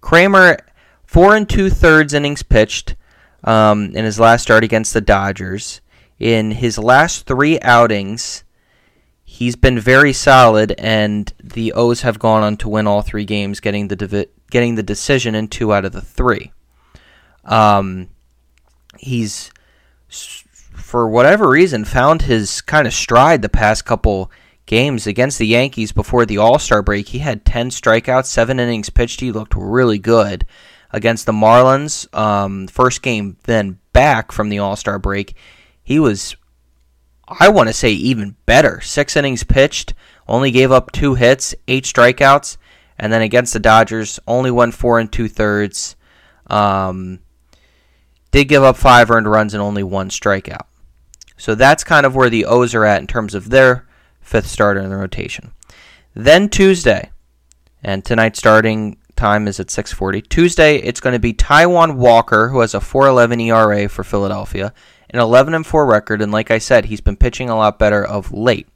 Kremer, 0.01 0.57
four 1.05 1.35
and 1.35 1.49
two 1.49 1.69
thirds 1.69 2.13
innings 2.13 2.43
pitched 2.43 2.95
um, 3.43 3.85
in 3.95 4.05
his 4.05 4.19
last 4.19 4.43
start 4.43 4.63
against 4.63 4.93
the 4.93 5.01
Dodgers. 5.01 5.81
In 6.19 6.51
his 6.51 6.77
last 6.77 7.25
three 7.25 7.59
outings, 7.61 8.43
he's 9.23 9.55
been 9.55 9.79
very 9.79 10.11
solid, 10.11 10.73
and 10.77 11.31
the 11.41 11.73
O's 11.73 12.01
have 12.01 12.19
gone 12.19 12.43
on 12.43 12.57
to 12.57 12.69
win 12.69 12.87
all 12.87 13.01
three 13.01 13.25
games, 13.25 13.59
getting 13.59 13.87
the 13.87 13.95
divi- 13.95 14.27
getting 14.51 14.75
the 14.75 14.83
decision 14.83 15.35
in 15.35 15.47
two 15.47 15.73
out 15.73 15.85
of 15.85 15.91
the 15.91 16.01
three. 16.01 16.51
Um, 17.45 18.09
he's 18.97 19.51
for 20.09 21.07
whatever 21.07 21.49
reason 21.49 21.85
found 21.85 22.23
his 22.23 22.61
kind 22.61 22.87
of 22.87 22.93
stride 22.93 23.41
the 23.41 23.49
past 23.49 23.85
couple 23.85 24.31
games 24.65 25.07
against 25.07 25.39
the 25.39 25.47
Yankees 25.47 25.91
before 25.91 26.25
the 26.25 26.37
All-Star 26.37 26.81
break. 26.81 27.09
He 27.09 27.19
had 27.19 27.45
10 27.45 27.69
strikeouts, 27.69 28.25
7 28.25 28.59
innings 28.59 28.89
pitched. 28.89 29.19
He 29.19 29.31
looked 29.31 29.55
really 29.55 29.97
good 29.97 30.45
against 30.91 31.25
the 31.25 31.31
Marlins. 31.31 32.11
Um, 32.17 32.67
first 32.67 33.01
game 33.01 33.37
then 33.43 33.79
back 33.93 34.31
from 34.31 34.49
the 34.49 34.59
All-Star 34.59 34.99
break, 34.99 35.35
he 35.89 35.99
was 35.99 36.35
I 37.27 37.49
want 37.49 37.67
to 37.67 37.73
say 37.73 37.89
even 37.89 38.35
better. 38.45 38.79
6 38.79 39.15
innings 39.15 39.43
pitched, 39.43 39.95
only 40.27 40.51
gave 40.51 40.71
up 40.71 40.91
2 40.91 41.15
hits, 41.15 41.55
8 41.67 41.83
strikeouts, 41.83 42.57
and 42.99 43.11
then 43.11 43.23
against 43.23 43.53
the 43.53 43.59
Dodgers 43.59 44.19
only 44.27 44.51
won 44.51 44.71
4 44.71 44.99
and 44.99 45.11
2 45.11 45.27
thirds. 45.27 45.95
Um, 46.45 47.19
did 48.29 48.45
give 48.45 48.63
up 48.63 48.77
five 48.77 49.09
earned 49.09 49.29
runs 49.29 49.55
and 49.55 49.63
only 49.63 49.81
one 49.81 50.09
strikeout. 50.09 50.67
So 51.37 51.55
that's 51.55 51.83
kind 51.83 52.05
of 52.05 52.15
where 52.15 52.29
the 52.29 52.45
O's 52.45 52.75
are 52.75 52.85
at 52.85 53.01
in 53.01 53.07
terms 53.07 53.33
of 53.33 53.49
their 53.49 53.87
fifth 54.21 54.47
starter 54.47 54.79
in 54.79 54.89
the 54.89 54.97
rotation. 54.97 55.53
Then 56.13 56.49
Tuesday, 56.49 57.09
and 57.83 58.05
tonight's 58.05 58.37
starting 58.37 58.97
time 59.15 59.47
is 59.47 59.59
at 59.59 59.67
6:40. 59.67 60.21
Tuesday, 60.29 60.77
it's 60.77 60.99
going 60.99 61.13
to 61.13 61.19
be 61.19 61.33
Taijuan 61.33 61.95
Walker, 61.95 62.49
who 62.49 62.59
has 62.59 62.75
a 62.75 62.79
4.11 62.79 63.41
ERA 63.47 63.89
for 63.89 64.03
Philadelphia, 64.03 64.73
an 65.11 65.19
11 65.19 65.53
and 65.53 65.65
4 65.65 65.85
record, 65.85 66.21
and 66.21 66.31
like 66.31 66.51
I 66.51 66.57
said, 66.59 66.85
he's 66.85 67.01
been 67.01 67.17
pitching 67.17 67.49
a 67.49 67.55
lot 67.55 67.79
better 67.79 68.05
of 68.05 68.31
late. 68.31 68.67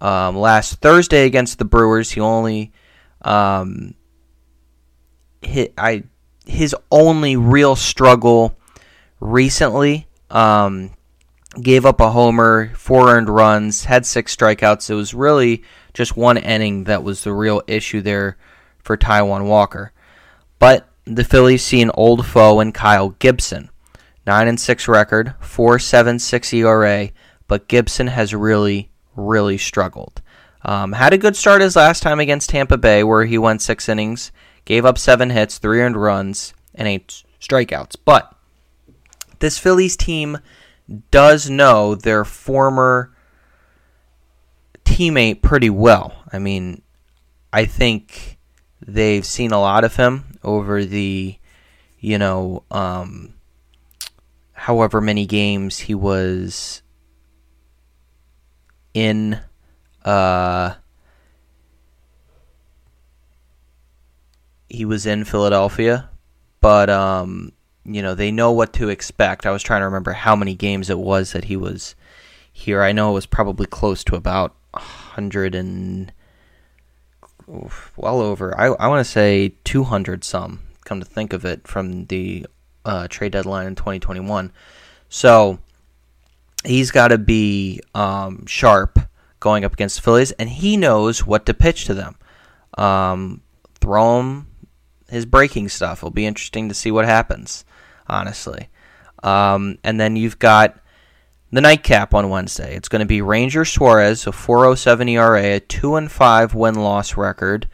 Um, 0.00 0.36
last 0.36 0.80
Thursday 0.80 1.26
against 1.26 1.58
the 1.58 1.64
Brewers, 1.64 2.12
he 2.12 2.20
only 2.20 2.72
um, 3.22 3.94
hit 5.42 5.74
I 5.76 6.04
his 6.46 6.74
only 6.90 7.36
real 7.36 7.76
struggle 7.76 8.56
recently. 9.20 10.06
Um, 10.30 10.90
gave 11.60 11.86
up 11.86 12.00
a 12.00 12.10
homer, 12.10 12.70
four 12.74 13.08
earned 13.08 13.28
runs, 13.28 13.84
had 13.84 14.06
six 14.06 14.36
strikeouts. 14.36 14.90
It 14.90 14.94
was 14.94 15.14
really 15.14 15.62
just 15.94 16.16
one 16.16 16.36
inning 16.36 16.84
that 16.84 17.02
was 17.02 17.24
the 17.24 17.32
real 17.32 17.62
issue 17.66 18.00
there 18.00 18.36
for 18.78 18.96
Taijuan 18.96 19.46
Walker. 19.46 19.92
But 20.58 20.88
the 21.04 21.24
Phillies 21.24 21.64
see 21.64 21.80
an 21.80 21.90
old 21.94 22.26
foe 22.26 22.60
in 22.60 22.72
Kyle 22.72 23.10
Gibson. 23.10 23.70
9 24.28 24.46
and 24.46 24.60
6 24.60 24.88
record, 24.88 25.34
4.76 25.40 26.52
ERA, 26.52 27.08
but 27.46 27.66
Gibson 27.66 28.08
has 28.08 28.34
really, 28.34 28.90
really 29.16 29.56
struggled. 29.56 30.20
Um, 30.60 30.92
had 30.92 31.14
a 31.14 31.18
good 31.18 31.34
start 31.34 31.62
his 31.62 31.76
last 31.76 32.02
time 32.02 32.20
against 32.20 32.50
Tampa 32.50 32.76
Bay, 32.76 33.02
where 33.02 33.24
he 33.24 33.38
went 33.38 33.62
six 33.62 33.88
innings, 33.88 34.30
gave 34.66 34.84
up 34.84 34.98
seven 34.98 35.30
hits, 35.30 35.56
three 35.56 35.80
earned 35.80 35.96
runs, 35.96 36.52
and 36.74 36.86
eight 36.86 37.22
strikeouts. 37.40 37.96
But 38.04 38.30
this 39.38 39.56
Phillies 39.56 39.96
team 39.96 40.36
does 41.10 41.48
know 41.48 41.94
their 41.94 42.26
former 42.26 43.16
teammate 44.84 45.40
pretty 45.40 45.70
well. 45.70 46.22
I 46.30 46.38
mean, 46.38 46.82
I 47.50 47.64
think 47.64 48.36
they've 48.86 49.24
seen 49.24 49.52
a 49.52 49.60
lot 49.60 49.84
of 49.84 49.96
him 49.96 50.38
over 50.44 50.84
the, 50.84 51.38
you 51.98 52.18
know, 52.18 52.64
um, 52.70 53.32
however 54.68 55.00
many 55.00 55.24
games 55.24 55.78
he 55.78 55.94
was 55.94 56.82
in. 58.92 59.40
Uh, 60.04 60.74
he 64.68 64.84
was 64.84 65.06
in 65.06 65.24
Philadelphia, 65.24 66.10
but 66.60 66.90
um, 66.90 67.50
you 67.86 68.02
know, 68.02 68.14
they 68.14 68.30
know 68.30 68.52
what 68.52 68.74
to 68.74 68.90
expect. 68.90 69.46
I 69.46 69.52
was 69.52 69.62
trying 69.62 69.80
to 69.80 69.86
remember 69.86 70.12
how 70.12 70.36
many 70.36 70.54
games 70.54 70.90
it 70.90 70.98
was 70.98 71.32
that 71.32 71.44
he 71.44 71.56
was 71.56 71.94
here. 72.52 72.82
I 72.82 72.92
know 72.92 73.12
it 73.12 73.14
was 73.14 73.24
probably 73.24 73.64
close 73.64 74.04
to 74.04 74.16
about 74.16 74.54
100 74.72 75.54
and 75.54 76.12
well 77.96 78.20
over. 78.20 78.54
I, 78.60 78.66
I 78.66 78.88
want 78.88 79.00
to 79.00 79.10
say 79.10 79.54
200 79.64 80.24
some, 80.24 80.60
come 80.84 81.00
to 81.00 81.06
think 81.06 81.32
of 81.32 81.46
it, 81.46 81.66
from 81.66 82.04
the 82.06 82.46
uh, 82.88 83.06
trade 83.08 83.32
deadline 83.32 83.66
in 83.66 83.74
2021. 83.74 84.52
So 85.08 85.58
he's 86.64 86.90
got 86.90 87.08
to 87.08 87.18
be 87.18 87.80
um, 87.94 88.46
sharp 88.46 88.98
going 89.40 89.64
up 89.64 89.72
against 89.72 89.96
the 89.96 90.02
Phillies, 90.02 90.32
and 90.32 90.48
he 90.48 90.76
knows 90.76 91.24
what 91.24 91.46
to 91.46 91.54
pitch 91.54 91.84
to 91.84 91.94
them. 91.94 92.16
Um, 92.76 93.42
throw 93.80 94.20
him 94.20 94.46
his 95.08 95.24
breaking 95.24 95.68
stuff. 95.68 96.00
It'll 96.00 96.10
be 96.10 96.26
interesting 96.26 96.68
to 96.68 96.74
see 96.74 96.90
what 96.90 97.04
happens 97.04 97.64
honestly. 98.08 98.68
Um, 99.22 99.78
and 99.84 100.00
then 100.00 100.16
you've 100.16 100.38
got 100.38 100.78
the 101.50 101.60
nightcap 101.60 102.14
on 102.14 102.30
Wednesday. 102.30 102.76
It's 102.76 102.88
going 102.88 103.00
to 103.00 103.06
be 103.06 103.22
Ranger 103.22 103.64
Suarez, 103.64 104.26
a 104.26 104.30
4.07 104.30 105.10
ERA, 105.10 105.56
a 105.56 105.60
2 105.60 105.96
and 105.96 106.10
5 106.10 106.54
win 106.54 106.74
loss 106.74 107.16
record. 107.16 107.68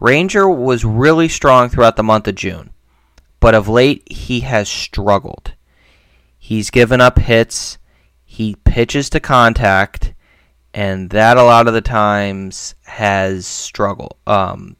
Ranger 0.00 0.48
was 0.48 0.84
really 0.84 1.28
strong 1.28 1.68
throughout 1.68 1.96
the 1.96 2.02
month 2.02 2.26
of 2.26 2.34
June, 2.34 2.70
but 3.42 3.56
of 3.56 3.68
late 3.68 4.08
he 4.08 4.40
has 4.40 4.68
struggled. 4.68 5.54
He's 6.38 6.70
given 6.70 7.00
up 7.00 7.18
hits, 7.18 7.76
he 8.24 8.54
pitches 8.54 9.10
to 9.10 9.18
contact, 9.18 10.14
and 10.72 11.10
that 11.10 11.36
a 11.36 11.42
lot 11.42 11.66
of 11.66 11.74
the 11.74 11.80
times 11.80 12.76
has 12.84 13.44
struggled. 13.44 14.16
Um, 14.28 14.76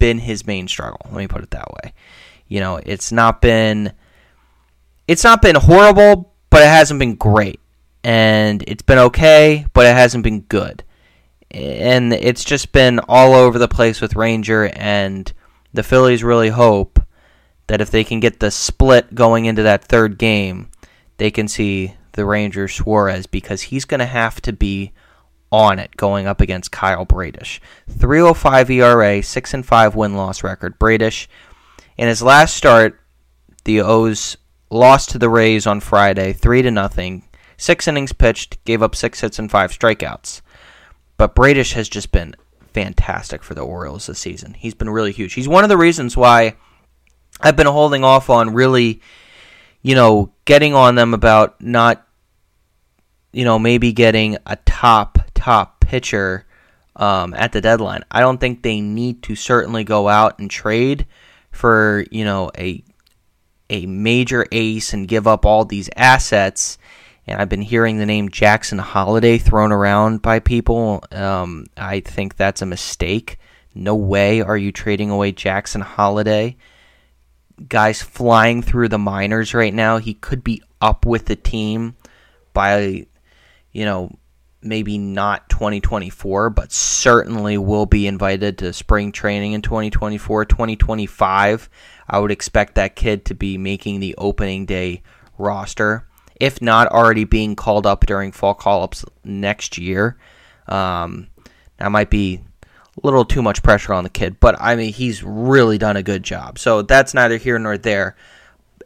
been 0.00 0.18
his 0.18 0.44
main 0.44 0.66
struggle. 0.66 0.98
Let 1.04 1.14
me 1.14 1.28
put 1.28 1.44
it 1.44 1.52
that 1.52 1.70
way. 1.70 1.94
You 2.48 2.58
know, 2.58 2.80
it's 2.84 3.12
not 3.12 3.40
been 3.40 3.92
it's 5.06 5.22
not 5.22 5.40
been 5.40 5.54
horrible, 5.54 6.34
but 6.50 6.62
it 6.62 6.68
hasn't 6.68 6.98
been 6.98 7.14
great. 7.14 7.60
And 8.02 8.64
it's 8.66 8.82
been 8.82 8.98
okay, 8.98 9.66
but 9.72 9.86
it 9.86 9.94
hasn't 9.94 10.24
been 10.24 10.40
good. 10.40 10.82
And 11.52 12.12
it's 12.12 12.42
just 12.42 12.72
been 12.72 12.98
all 13.06 13.34
over 13.34 13.56
the 13.56 13.68
place 13.68 14.00
with 14.00 14.16
Ranger 14.16 14.66
and 14.74 15.32
the 15.72 15.82
Phillies 15.82 16.24
really 16.24 16.50
hope 16.50 17.00
that 17.66 17.80
if 17.80 17.90
they 17.90 18.04
can 18.04 18.20
get 18.20 18.40
the 18.40 18.50
split 18.50 19.14
going 19.14 19.44
into 19.44 19.62
that 19.62 19.84
third 19.84 20.18
game, 20.18 20.70
they 21.16 21.30
can 21.30 21.48
see 21.48 21.94
the 22.12 22.24
Ranger 22.24 22.68
Suarez 22.68 23.26
because 23.26 23.62
he's 23.62 23.84
going 23.84 24.00
to 24.00 24.06
have 24.06 24.40
to 24.42 24.52
be 24.52 24.92
on 25.50 25.78
it 25.78 25.96
going 25.96 26.26
up 26.26 26.40
against 26.40 26.72
Kyle 26.72 27.04
Bradish. 27.04 27.60
305 27.88 28.70
ERA, 28.70 29.22
6 29.22 29.54
and 29.54 29.66
5 29.66 29.94
win 29.94 30.16
loss 30.16 30.42
record. 30.42 30.78
Bradish 30.78 31.28
in 31.96 32.08
his 32.08 32.22
last 32.22 32.56
start, 32.56 33.00
the 33.64 33.80
O's 33.80 34.36
lost 34.70 35.10
to 35.10 35.18
the 35.18 35.28
Rays 35.28 35.66
on 35.66 35.80
Friday, 35.80 36.32
three 36.32 36.62
to 36.62 36.70
nothing. 36.70 37.24
Six 37.56 37.86
innings 37.86 38.12
pitched, 38.12 38.64
gave 38.64 38.82
up 38.82 38.96
six 38.96 39.20
hits 39.20 39.38
and 39.38 39.50
five 39.50 39.70
strikeouts. 39.70 40.40
But 41.16 41.34
Bradish 41.34 41.74
has 41.74 41.88
just 41.88 42.10
been 42.10 42.34
fantastic 42.72 43.42
for 43.42 43.54
the 43.54 43.62
Orioles 43.62 44.06
this 44.06 44.18
season. 44.18 44.54
He's 44.54 44.74
been 44.74 44.90
really 44.90 45.12
huge. 45.12 45.34
He's 45.34 45.48
one 45.48 45.64
of 45.64 45.68
the 45.70 45.76
reasons 45.76 46.16
why 46.16 46.56
I've 47.40 47.56
been 47.56 47.66
holding 47.66 48.04
off 48.04 48.30
on 48.30 48.54
really, 48.54 49.00
you 49.82 49.94
know, 49.94 50.32
getting 50.44 50.74
on 50.74 50.94
them 50.94 51.14
about 51.14 51.60
not, 51.60 52.06
you 53.32 53.44
know, 53.44 53.58
maybe 53.58 53.92
getting 53.92 54.36
a 54.46 54.56
top 54.56 55.18
top 55.34 55.80
pitcher 55.80 56.46
um, 56.96 57.34
at 57.34 57.52
the 57.52 57.60
deadline. 57.60 58.04
I 58.10 58.20
don't 58.20 58.38
think 58.38 58.62
they 58.62 58.80
need 58.80 59.22
to 59.24 59.34
certainly 59.34 59.84
go 59.84 60.08
out 60.08 60.38
and 60.38 60.50
trade 60.50 61.06
for 61.50 62.04
you 62.10 62.24
know 62.24 62.50
a 62.56 62.82
a 63.70 63.86
major 63.86 64.46
ace 64.52 64.92
and 64.92 65.08
give 65.08 65.26
up 65.26 65.46
all 65.46 65.64
these 65.64 65.88
assets. 65.96 66.78
And 67.26 67.40
I've 67.40 67.48
been 67.48 67.62
hearing 67.62 67.98
the 67.98 68.06
name 68.06 68.28
Jackson 68.30 68.78
Holliday 68.78 69.38
thrown 69.38 69.70
around 69.72 70.22
by 70.22 70.40
people. 70.40 71.04
Um, 71.12 71.66
I 71.76 72.00
think 72.00 72.36
that's 72.36 72.62
a 72.62 72.66
mistake. 72.66 73.38
No 73.74 73.94
way 73.94 74.42
are 74.42 74.56
you 74.56 74.72
trading 74.72 75.10
away 75.10 75.32
Jackson 75.32 75.80
Holliday. 75.80 76.56
guys 77.68 78.02
flying 78.02 78.60
through 78.62 78.88
the 78.88 78.98
minors 78.98 79.54
right 79.54 79.72
now. 79.72 79.98
He 79.98 80.14
could 80.14 80.42
be 80.42 80.62
up 80.80 81.06
with 81.06 81.26
the 81.26 81.36
team 81.36 81.96
by, 82.52 83.06
you 83.70 83.84
know, 83.84 84.10
maybe 84.62 84.98
not 84.98 85.48
2024, 85.48 86.50
but 86.50 86.72
certainly 86.72 87.58
will 87.58 87.86
be 87.86 88.06
invited 88.06 88.58
to 88.58 88.72
spring 88.72 89.12
training 89.12 89.52
in 89.52 89.62
2024. 89.62 90.44
2025, 90.44 91.70
I 92.08 92.18
would 92.18 92.30
expect 92.30 92.74
that 92.74 92.96
kid 92.96 93.24
to 93.26 93.34
be 93.34 93.58
making 93.58 94.00
the 94.00 94.14
opening 94.18 94.66
day 94.66 95.02
roster, 95.38 96.06
if 96.42 96.60
not 96.60 96.88
already 96.88 97.22
being 97.22 97.54
called 97.54 97.86
up 97.86 98.04
during 98.04 98.32
fall 98.32 98.52
call 98.52 98.82
ups 98.82 99.04
next 99.22 99.78
year. 99.78 100.18
Um, 100.66 101.28
that 101.76 101.92
might 101.92 102.10
be 102.10 102.40
a 102.96 103.06
little 103.06 103.24
too 103.24 103.42
much 103.42 103.62
pressure 103.62 103.92
on 103.92 104.02
the 104.02 104.10
kid, 104.10 104.40
but 104.40 104.60
I 104.60 104.74
mean, 104.74 104.92
he's 104.92 105.22
really 105.22 105.78
done 105.78 105.96
a 105.96 106.02
good 106.02 106.24
job. 106.24 106.58
So 106.58 106.82
that's 106.82 107.14
neither 107.14 107.36
here 107.36 107.60
nor 107.60 107.78
there. 107.78 108.16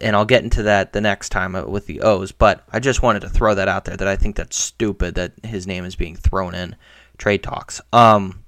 And 0.02 0.14
I'll 0.14 0.26
get 0.26 0.44
into 0.44 0.64
that 0.64 0.92
the 0.92 1.00
next 1.00 1.30
time 1.30 1.54
uh, 1.54 1.64
with 1.64 1.86
the 1.86 2.02
O's, 2.02 2.30
but 2.30 2.62
I 2.70 2.78
just 2.78 3.00
wanted 3.00 3.20
to 3.20 3.30
throw 3.30 3.54
that 3.54 3.68
out 3.68 3.86
there 3.86 3.96
that 3.96 4.06
I 4.06 4.16
think 4.16 4.36
that's 4.36 4.62
stupid 4.62 5.14
that 5.14 5.32
his 5.42 5.66
name 5.66 5.86
is 5.86 5.96
being 5.96 6.14
thrown 6.14 6.54
in 6.54 6.76
trade 7.16 7.42
talks. 7.42 7.80
Um, 7.94 8.44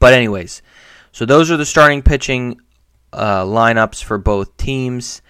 but 0.00 0.12
anyways, 0.12 0.60
so 1.12 1.24
those 1.24 1.52
are 1.52 1.56
the 1.56 1.64
starting 1.64 2.02
pitching 2.02 2.60
uh, 3.12 3.44
lineups 3.44 4.02
for 4.02 4.18
both 4.18 4.56
teams. 4.56 5.22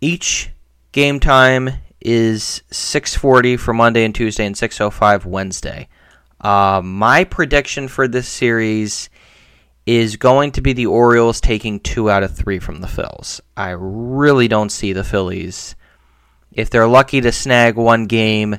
Each 0.00 0.50
game 0.92 1.20
time 1.20 1.70
is 2.00 2.62
6:40 2.70 3.58
for 3.58 3.72
Monday 3.74 4.04
and 4.04 4.14
Tuesday, 4.14 4.46
and 4.46 4.56
6:05 4.56 5.24
Wednesday. 5.24 5.88
Uh, 6.40 6.80
my 6.84 7.24
prediction 7.24 7.88
for 7.88 8.06
this 8.06 8.28
series 8.28 9.10
is 9.86 10.16
going 10.16 10.52
to 10.52 10.60
be 10.60 10.72
the 10.72 10.86
Orioles 10.86 11.40
taking 11.40 11.80
two 11.80 12.10
out 12.10 12.22
of 12.22 12.36
three 12.36 12.58
from 12.58 12.80
the 12.80 12.86
Phils. 12.86 13.40
I 13.56 13.70
really 13.70 14.46
don't 14.46 14.70
see 14.70 14.92
the 14.92 15.02
Phillies. 15.02 15.74
If 16.52 16.70
they're 16.70 16.86
lucky 16.86 17.20
to 17.22 17.32
snag 17.32 17.76
one 17.76 18.06
game, 18.06 18.58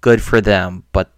good 0.00 0.22
for 0.22 0.40
them, 0.40 0.84
but 0.92 1.12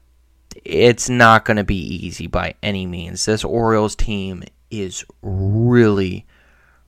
it's 0.65 1.09
not 1.09 1.45
going 1.45 1.59
to 1.59 1.65
be 1.65 1.77
easy 1.77 2.27
by 2.27 2.55
any 2.63 2.87
means. 2.87 3.25
This 3.25 3.45
Orioles 3.45 3.95
team 3.95 4.43
is 4.71 5.05
really, 5.23 6.27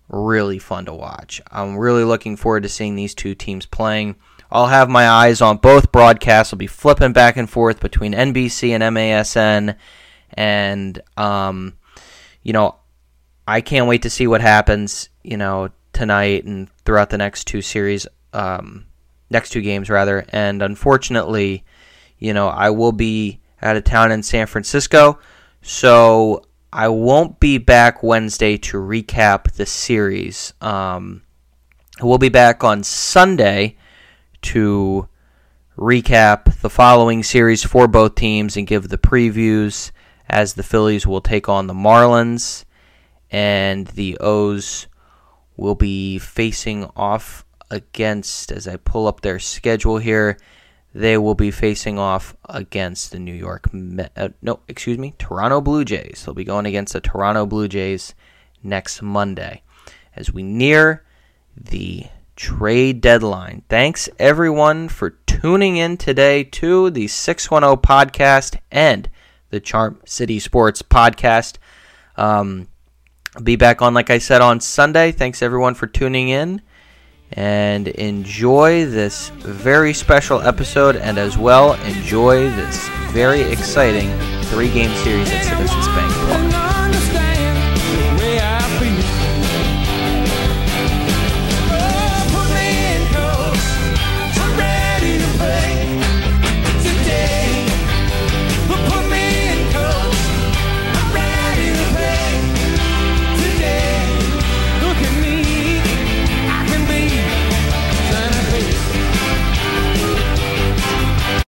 really 0.08 0.58
fun 0.58 0.84
to 0.86 0.94
watch. 0.94 1.40
I'm 1.50 1.76
really 1.76 2.04
looking 2.04 2.36
forward 2.36 2.62
to 2.62 2.68
seeing 2.68 2.96
these 2.96 3.14
two 3.14 3.34
teams 3.34 3.66
playing. 3.66 4.16
I'll 4.50 4.68
have 4.68 4.88
my 4.88 5.08
eyes 5.08 5.40
on 5.40 5.56
both 5.56 5.90
broadcasts. 5.92 6.52
I'll 6.52 6.58
be 6.58 6.66
flipping 6.66 7.12
back 7.12 7.36
and 7.36 7.50
forth 7.50 7.80
between 7.80 8.12
NBC 8.12 8.70
and 8.70 8.82
MASN, 8.82 9.76
and 10.34 11.02
um, 11.16 11.74
you 12.42 12.52
know, 12.52 12.76
I 13.48 13.60
can't 13.60 13.88
wait 13.88 14.02
to 14.02 14.10
see 14.10 14.26
what 14.26 14.40
happens. 14.40 15.08
You 15.24 15.36
know, 15.36 15.70
tonight 15.92 16.44
and 16.44 16.68
throughout 16.84 17.10
the 17.10 17.18
next 17.18 17.46
two 17.46 17.60
series, 17.60 18.06
um, 18.32 18.86
next 19.30 19.50
two 19.50 19.62
games 19.62 19.90
rather. 19.90 20.24
And 20.28 20.62
unfortunately, 20.62 21.64
you 22.18 22.32
know, 22.32 22.48
I 22.48 22.70
will 22.70 22.92
be 22.92 23.40
out 23.62 23.76
of 23.76 23.84
town 23.84 24.12
in 24.12 24.22
San 24.22 24.46
Francisco, 24.46 25.18
so 25.62 26.45
I 26.72 26.88
won't 26.88 27.40
be 27.40 27.58
back 27.58 28.02
Wednesday 28.02 28.56
to 28.58 28.78
recap 28.78 29.52
the 29.52 29.66
series. 29.66 30.52
Um, 30.60 31.22
we'll 32.02 32.18
be 32.18 32.28
back 32.28 32.64
on 32.64 32.82
Sunday 32.82 33.76
to 34.42 35.08
recap 35.78 36.60
the 36.60 36.70
following 36.70 37.22
series 37.22 37.62
for 37.62 37.86
both 37.86 38.14
teams 38.14 38.56
and 38.56 38.66
give 38.66 38.88
the 38.88 38.98
previews 38.98 39.92
as 40.28 40.54
the 40.54 40.62
Phillies 40.62 41.06
will 41.06 41.20
take 41.20 41.48
on 41.48 41.66
the 41.66 41.74
Marlins 41.74 42.64
and 43.30 43.86
the 43.88 44.18
O's 44.18 44.86
will 45.56 45.74
be 45.74 46.18
facing 46.18 46.90
off 46.96 47.44
against 47.70 48.52
as 48.52 48.66
I 48.68 48.76
pull 48.76 49.06
up 49.06 49.20
their 49.20 49.38
schedule 49.38 49.98
here 49.98 50.38
they 50.96 51.18
will 51.18 51.34
be 51.34 51.50
facing 51.50 51.98
off 51.98 52.34
against 52.48 53.12
the 53.12 53.18
New 53.18 53.34
York 53.34 53.68
uh, 54.16 54.28
no 54.40 54.60
excuse 54.66 54.96
me 54.96 55.14
Toronto 55.18 55.60
Blue 55.60 55.84
Jays 55.84 56.22
they'll 56.24 56.34
be 56.34 56.44
going 56.44 56.64
against 56.66 56.94
the 56.94 57.00
Toronto 57.00 57.44
Blue 57.44 57.68
Jays 57.68 58.14
next 58.62 59.02
Monday 59.02 59.62
as 60.14 60.32
we 60.32 60.42
near 60.42 61.04
the 61.54 62.06
trade 62.34 63.00
deadline. 63.00 63.62
Thanks 63.68 64.08
everyone 64.18 64.88
for 64.88 65.10
tuning 65.26 65.76
in 65.76 65.96
today 65.96 66.44
to 66.44 66.90
the 66.90 67.08
610 67.08 67.82
podcast 67.82 68.58
and 68.70 69.08
the 69.50 69.60
Charm 69.60 70.00
City 70.04 70.38
Sports 70.38 70.82
podcast. 70.82 71.56
Um, 72.16 72.68
be 73.42 73.56
back 73.56 73.82
on, 73.82 73.94
like 73.94 74.10
I 74.10 74.18
said, 74.18 74.40
on 74.40 74.60
Sunday. 74.60 75.12
Thanks 75.12 75.42
everyone 75.42 75.74
for 75.74 75.86
tuning 75.86 76.28
in 76.28 76.62
and 77.32 77.88
enjoy 77.88 78.86
this 78.86 79.28
very 79.30 79.92
special 79.92 80.40
episode 80.40 80.96
and 80.96 81.18
as 81.18 81.36
well 81.36 81.74
enjoy 81.84 82.48
this 82.50 82.88
very 83.10 83.42
exciting 83.42 84.10
three 84.44 84.70
game 84.70 84.94
series 85.02 85.30
at 85.32 85.44
Citizens 85.44 85.86
Bank. 85.88 86.05